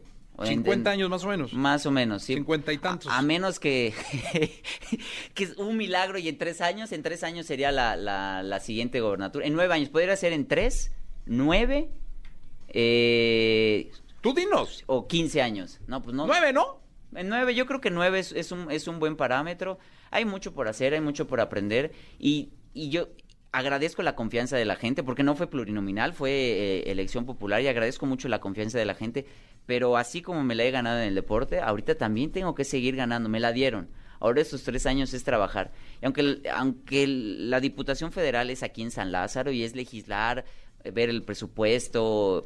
50 0.49 0.91
años 0.91 1.11
más 1.11 1.25
o 1.25 1.29
menos. 1.29 1.53
Más 1.53 1.87
o 1.87 1.91
menos, 1.91 2.23
sí. 2.23 2.35
50 2.35 2.73
y 2.73 2.79
tantos. 2.79 3.13
A, 3.13 3.23
menos 3.23 3.61
que, 3.61 3.93
que 5.35 5.45
es 5.45 5.57
un 5.57 5.77
milagro 5.77 6.19
y 6.19 6.29
en 6.29 6.39
tres 6.39 6.61
años, 6.61 6.93
en 6.93 7.03
tres 7.03 7.25
años 7.25 7.47
sería 7.47 7.73
la, 7.73 7.97
la, 7.97 8.43
la 8.43 8.61
siguiente 8.61 9.01
gobernatura. 9.01 9.47
En 9.47 9.55
nueve 9.55 9.75
años, 9.75 9.89
podría 9.89 10.17
ser 10.17 10.33
en 10.33 10.47
tres, 10.47 10.93
nueve, 11.27 11.91
eh, 12.69 13.91
Tú 14.21 14.35
dinos. 14.35 14.85
O 14.87 15.07
15 15.07 15.43
años. 15.43 15.81
No, 15.87 16.03
pues 16.03 16.15
no. 16.15 16.27
Nueve, 16.27 16.53
¿no? 16.53 16.81
En 17.15 17.29
nueve, 17.29 17.55
yo 17.55 17.67
creo 17.67 17.81
que 17.81 17.91
nueve 17.91 18.21
es, 18.21 18.33
es, 18.33 18.53
un, 18.53 18.71
es 18.71 18.87
un 18.87 18.99
buen 18.99 19.17
parámetro. 19.17 19.79
Hay 20.11 20.25
mucho 20.25 20.53
por 20.53 20.69
hacer, 20.69 20.95
hay 20.95 21.01
mucho 21.01 21.27
por 21.27 21.41
aprender. 21.41 21.93
Y, 22.19 22.51
y 22.75 22.91
yo, 22.91 23.09
agradezco 23.53 24.03
la 24.03 24.15
confianza 24.15 24.57
de 24.57 24.65
la 24.65 24.77
gente, 24.77 25.03
porque 25.03 25.23
no 25.23 25.35
fue 25.35 25.49
plurinominal, 25.49 26.13
fue 26.13 26.31
eh, 26.31 26.91
elección 26.91 27.27
popular 27.27 27.61
y 27.63 27.69
agradezco 27.69 28.07
mucho 28.07 28.29
la 28.29 28.41
confianza 28.41 28.79
de 28.79 28.85
la 28.85 28.95
gente, 28.95 29.27
pero 29.67 29.97
así 29.97 30.23
como 30.23 30.43
me 30.43 30.55
la 30.55 30.65
he 30.65 30.71
ganado 30.71 31.01
en 31.01 31.09
el 31.09 31.15
deporte, 31.15 31.61
ahorita 31.61 31.97
también 31.97 32.33
tengo 32.33 32.55
que 32.55 32.65
seguir 32.65 32.97
ganando, 32.97 33.29
me 33.29 33.41
la 33.41 33.53
dieron. 33.53 33.89
Ahora 34.21 34.43
estos 34.43 34.63
tres 34.63 34.85
años 34.87 35.15
es 35.15 35.25
trabajar. 35.25 35.73
Y 36.03 36.05
aunque, 36.05 36.43
aunque 36.53 37.07
la 37.07 37.61
Diputación 37.61 38.13
Federal 38.13 38.51
es 38.51 38.63
aquí 38.63 38.83
en 38.83 38.91
San 38.91 39.13
Lázaro 39.13 39.51
y 39.51 39.65
es 39.65 39.75
legislar, 39.75 40.45
eh, 40.85 40.91
ver 40.91 41.09
el 41.09 41.23
presupuesto, 41.23 42.45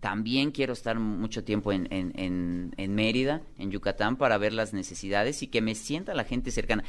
también 0.00 0.50
quiero 0.50 0.72
estar 0.72 0.98
mucho 0.98 1.44
tiempo 1.44 1.72
en, 1.72 1.86
en, 1.90 2.74
en 2.76 2.94
Mérida, 2.94 3.42
en 3.58 3.70
Yucatán, 3.70 4.16
para 4.16 4.38
ver 4.38 4.52
las 4.52 4.72
necesidades 4.72 5.42
y 5.42 5.48
que 5.48 5.60
me 5.60 5.74
sienta 5.74 6.14
la 6.14 6.24
gente 6.24 6.50
cercana 6.50 6.84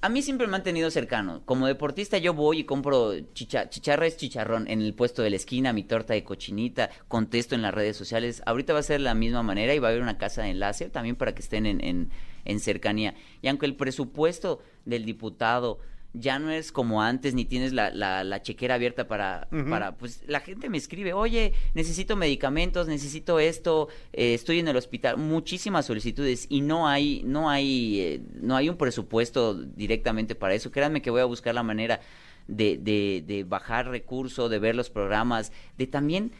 a 0.00 0.08
mí 0.08 0.22
siempre 0.22 0.46
me 0.46 0.56
han 0.56 0.62
tenido 0.62 0.90
cercano. 0.90 1.42
Como 1.44 1.66
deportista 1.66 2.18
yo 2.18 2.32
voy 2.32 2.60
y 2.60 2.64
compro 2.64 3.12
chicha, 3.34 3.68
chicharra 3.68 4.06
es 4.06 4.16
chicharrón 4.16 4.68
en 4.68 4.80
el 4.80 4.94
puesto 4.94 5.22
de 5.22 5.30
la 5.30 5.36
esquina, 5.36 5.72
mi 5.72 5.82
torta 5.82 6.14
de 6.14 6.22
cochinita, 6.22 6.90
contesto 7.08 7.54
en 7.54 7.62
las 7.62 7.74
redes 7.74 7.96
sociales. 7.96 8.42
Ahorita 8.46 8.72
va 8.72 8.78
a 8.78 8.84
ser 8.84 8.98
de 8.98 9.04
la 9.04 9.14
misma 9.14 9.42
manera 9.42 9.74
y 9.74 9.80
va 9.80 9.88
a 9.88 9.90
haber 9.90 10.02
una 10.02 10.18
casa 10.18 10.42
de 10.42 10.50
enlace 10.50 10.88
también 10.88 11.16
para 11.16 11.34
que 11.34 11.42
estén 11.42 11.66
en, 11.66 11.82
en, 11.82 12.10
en 12.44 12.60
cercanía. 12.60 13.14
Y 13.42 13.48
aunque 13.48 13.66
el 13.66 13.74
presupuesto 13.74 14.62
del 14.84 15.04
diputado 15.04 15.80
ya 16.18 16.38
no 16.38 16.50
es 16.50 16.72
como 16.72 17.02
antes, 17.02 17.34
ni 17.34 17.44
tienes 17.44 17.72
la, 17.72 17.90
la, 17.90 18.42
chequera 18.42 18.74
abierta 18.74 19.08
para, 19.08 19.48
para, 19.68 19.92
pues 19.92 20.22
la 20.26 20.40
gente 20.40 20.68
me 20.68 20.78
escribe, 20.78 21.12
oye, 21.12 21.52
necesito 21.74 22.16
medicamentos, 22.16 22.88
necesito 22.88 23.38
esto, 23.38 23.88
eh, 24.12 24.34
estoy 24.34 24.58
en 24.58 24.68
el 24.68 24.76
hospital, 24.76 25.16
muchísimas 25.16 25.86
solicitudes 25.86 26.46
y 26.48 26.60
no 26.60 26.88
hay, 26.88 27.22
no 27.24 27.50
hay, 27.50 28.00
eh, 28.00 28.20
no 28.40 28.56
hay 28.56 28.68
un 28.68 28.76
presupuesto 28.76 29.54
directamente 29.54 30.34
para 30.34 30.54
eso. 30.54 30.70
Créanme 30.70 31.02
que 31.02 31.10
voy 31.10 31.20
a 31.20 31.26
buscar 31.26 31.54
la 31.54 31.62
manera 31.62 32.00
de, 32.46 32.78
de, 32.78 33.22
de 33.26 33.44
bajar 33.44 33.88
recursos, 33.88 34.50
de 34.50 34.58
ver 34.58 34.74
los 34.74 34.90
programas, 34.90 35.52
de 35.76 35.86
también 35.86 36.32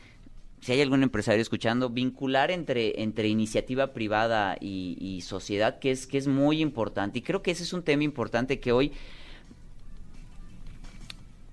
si 0.61 0.73
hay 0.73 0.81
algún 0.81 1.03
empresario 1.03 1.41
escuchando, 1.41 1.91
vincular 1.91 2.51
entre, 2.51 3.03
entre 3.03 3.29
iniciativa 3.29 3.93
privada 3.93 4.57
y, 4.61 4.97
y, 5.01 5.21
sociedad, 5.21 5.79
que 5.79 5.91
es, 5.91 6.07
que 6.07 6.19
es 6.19 6.27
muy 6.27 6.61
importante. 6.61 7.21
Y 7.21 7.23
creo 7.23 7.43
que 7.43 7.53
ese 7.53 7.63
es 7.63 7.73
un 7.73 7.83
tema 7.83 8.03
importante 8.03 8.59
que 8.59 8.73
hoy 8.73 8.93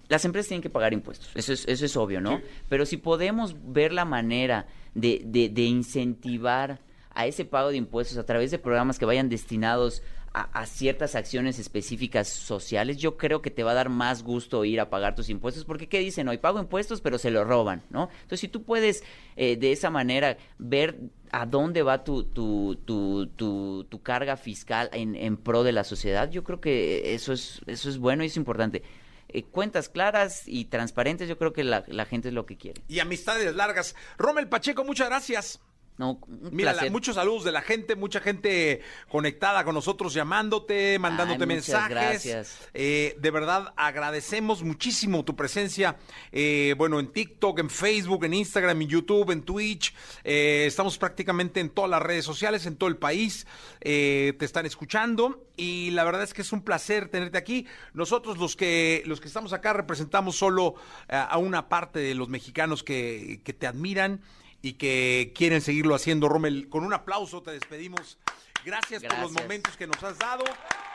las 0.07 0.25
empresas 0.25 0.47
tienen 0.47 0.61
que 0.61 0.69
pagar 0.69 0.93
impuestos, 0.93 1.31
eso 1.35 1.53
es, 1.53 1.67
eso 1.67 1.85
es 1.85 1.97
obvio, 1.97 2.21
¿no? 2.21 2.41
Pero 2.69 2.85
si 2.85 2.97
podemos 2.97 3.55
ver 3.65 3.93
la 3.93 4.05
manera 4.05 4.67
de, 4.93 5.21
de, 5.25 5.63
incentivar 5.63 6.79
a 7.11 7.27
ese 7.27 7.45
pago 7.45 7.69
de 7.69 7.77
impuestos 7.77 8.17
a 8.17 8.25
través 8.25 8.51
de 8.51 8.59
programas 8.59 8.99
que 8.99 9.05
vayan 9.05 9.29
destinados 9.29 10.01
a, 10.33 10.65
ciertas 10.65 11.15
acciones 11.15 11.59
específicas 11.59 12.27
sociales, 12.27 12.97
yo 12.97 13.15
creo 13.15 13.41
que 13.41 13.51
te 13.51 13.63
va 13.63 13.71
a 13.71 13.75
dar 13.75 13.87
más 13.87 14.21
gusto 14.21 14.65
ir 14.65 14.81
a 14.81 14.89
pagar 14.89 15.15
tus 15.15 15.29
impuestos, 15.29 15.63
porque 15.63 15.87
¿qué 15.87 15.99
dicen 15.99 16.27
hoy? 16.27 16.37
Pago 16.37 16.59
impuestos, 16.59 16.99
pero 16.99 17.17
se 17.17 17.31
lo 17.31 17.45
roban, 17.45 17.83
¿no? 17.89 18.09
Entonces, 18.11 18.41
si 18.41 18.47
tú 18.49 18.63
puedes 18.63 19.01
eh, 19.37 19.55
de 19.55 19.71
esa 19.71 19.89
manera 19.89 20.37
ver 20.57 20.99
a 21.31 21.45
dónde 21.45 21.83
va 21.83 22.03
tu, 22.03 22.23
tu, 22.23 22.75
tu, 22.83 23.27
tu, 23.27 23.85
tu 23.85 24.01
carga 24.01 24.35
fiscal 24.35 24.89
en, 24.91 25.15
en 25.15 25.37
pro 25.37 25.63
de 25.63 25.71
la 25.71 25.85
sociedad, 25.85 26.29
yo 26.29 26.43
creo 26.43 26.59
que 26.59 27.13
eso 27.13 27.31
es, 27.31 27.61
eso 27.65 27.89
es 27.89 27.97
bueno 27.97 28.23
y 28.23 28.27
es 28.27 28.35
importante. 28.35 28.83
Eh, 29.29 29.43
cuentas 29.43 29.89
claras 29.89 30.43
y 30.45 30.65
transparentes, 30.65 31.27
yo 31.27 31.37
creo 31.37 31.53
que 31.53 31.63
la, 31.63 31.83
la 31.87 32.05
gente 32.05 32.29
es 32.29 32.33
lo 32.33 32.45
que 32.45 32.57
quiere. 32.57 32.81
Y 32.87 32.99
amistades 32.99 33.55
largas. 33.55 33.95
Rommel 34.17 34.47
Pacheco, 34.47 34.83
muchas 34.83 35.09
gracias. 35.09 35.59
No, 35.97 36.19
Mira, 36.27 36.75
muchos 36.91 37.15
saludos 37.15 37.45
de 37.45 37.53
la 37.53 37.61
gente, 37.61 37.95
mucha 37.95 38.19
gente 38.19 38.81
conectada 39.07 39.63
con 39.63 39.73
nosotros, 39.73 40.13
llamándote, 40.13 40.99
mandándote 40.99 41.45
mensajes. 41.45 41.89
Gracias. 41.89 42.57
Eh, 42.73 43.15
de 43.17 43.31
verdad, 43.31 43.73
agradecemos 43.77 44.61
muchísimo 44.61 45.23
tu 45.23 45.37
presencia, 45.37 45.95
eh, 46.33 46.75
bueno, 46.77 46.99
en 46.99 47.13
TikTok, 47.13 47.59
en 47.59 47.69
Facebook, 47.69 48.25
en 48.25 48.33
Instagram, 48.33 48.81
en 48.81 48.89
YouTube, 48.89 49.31
en 49.31 49.43
Twitch. 49.43 49.95
Eh, 50.25 50.65
estamos 50.67 50.97
prácticamente 50.97 51.61
en 51.61 51.69
todas 51.69 51.89
las 51.89 52.01
redes 52.01 52.25
sociales, 52.25 52.65
en 52.65 52.75
todo 52.75 52.89
el 52.89 52.97
país. 52.97 53.47
te 53.79 54.35
están 54.39 54.65
escuchando 54.65 55.45
y 55.55 55.91
la 55.91 56.03
verdad 56.03 56.23
es 56.23 56.33
que 56.33 56.41
es 56.41 56.51
un 56.51 56.61
placer 56.61 57.07
tenerte 57.07 57.37
aquí. 57.37 57.67
Nosotros 57.93 58.37
los 58.37 58.57
que 58.57 59.01
los 59.05 59.21
que 59.21 59.27
estamos 59.27 59.53
acá 59.53 59.71
representamos 59.71 60.35
solo 60.35 60.75
a 61.07 61.37
una 61.37 61.69
parte 61.69 61.99
de 61.99 62.15
los 62.15 62.27
mexicanos 62.27 62.83
que, 62.83 63.39
que 63.45 63.53
te 63.53 63.67
admiran 63.67 64.21
y 64.65 64.73
que 64.73 65.31
quieren 65.35 65.61
seguirlo 65.61 65.93
haciendo. 65.93 66.27
Rommel, 66.27 66.69
con 66.69 66.83
un 66.83 66.91
aplauso 66.91 67.43
te 67.43 67.51
despedimos. 67.51 68.17
Gracias, 68.65 69.03
por 69.03 69.19
los 69.19 69.31
momentos 69.31 69.77
que 69.77 69.85
nos 69.85 70.01
has 70.01 70.17
dado. 70.17 70.43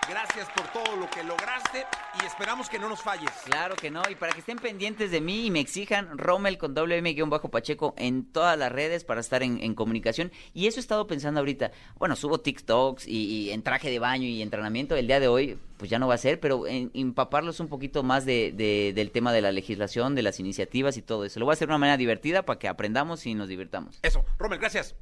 Gracias 0.09 0.49
por 0.57 0.67
todo 0.69 0.97
lo 0.97 1.09
que 1.11 1.23
lograste 1.23 1.87
y 2.21 2.27
esperamos 2.27 2.69
que 2.69 2.79
no 2.79 2.89
nos 2.89 3.01
falles. 3.01 3.31
Claro 3.45 3.77
que 3.77 3.91
no, 3.91 4.03
y 4.11 4.15
para 4.15 4.33
que 4.33 4.41
estén 4.41 4.59
pendientes 4.59 5.11
de 5.11 5.21
mí 5.21 5.47
y 5.47 5.51
me 5.51 5.61
exijan 5.61 6.19
Rommel 6.19 6.59
con 6.59 6.75
WM-Pacheco 6.75 7.95
en 7.97 8.25
todas 8.25 8.59
las 8.59 8.73
redes 8.73 9.05
para 9.05 9.21
estar 9.21 9.43
en, 9.43 9.75
comunicación. 9.75 10.33
Y 10.53 10.67
eso 10.67 10.81
he 10.81 10.83
estado 10.83 11.07
pensando 11.07 11.41
ahorita. 11.41 11.71
Bueno, 11.99 12.17
subo 12.17 12.41
TikToks 12.41 13.07
y, 13.07 13.51
en 13.51 13.63
traje 13.63 13.91
de 13.91 13.99
baño 13.99 14.27
y 14.27 14.43
entrenamiento. 14.43 14.97
El 14.97 15.07
día 15.07 15.21
de 15.21 15.29
hoy, 15.29 15.59
pues 15.77 15.91
ya 15.91 15.99
no 15.99 16.09
va 16.09 16.15
a 16.15 16.19
ser, 16.19 16.41
pero 16.41 16.65
empaparlos 16.67 17.61
un 17.61 17.69
poquito 17.69 18.03
más 18.03 18.25
de, 18.25 18.53
del 18.95 19.11
tema 19.11 19.33
de 19.33 19.43
la 19.43 19.53
legislación, 19.53 20.15
de 20.15 20.23
las 20.23 20.41
iniciativas 20.41 20.97
y 20.97 21.03
todo 21.03 21.25
eso. 21.25 21.39
Lo 21.39 21.47
voy 21.47 21.53
a 21.53 21.55
hacer 21.55 21.69
de 21.69 21.73
una 21.73 21.79
manera 21.79 21.97
divertida 21.97 22.43
para 22.43 22.59
que 22.59 22.69
aprendamos 22.69 23.27
y 23.27 23.35
nos 23.35 23.49
divirtamos. 23.49 24.01
Eso, 24.03 24.25
Rommel, 24.39 24.59
gracias. 24.59 24.95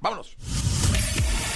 Vámonos. 0.00 0.36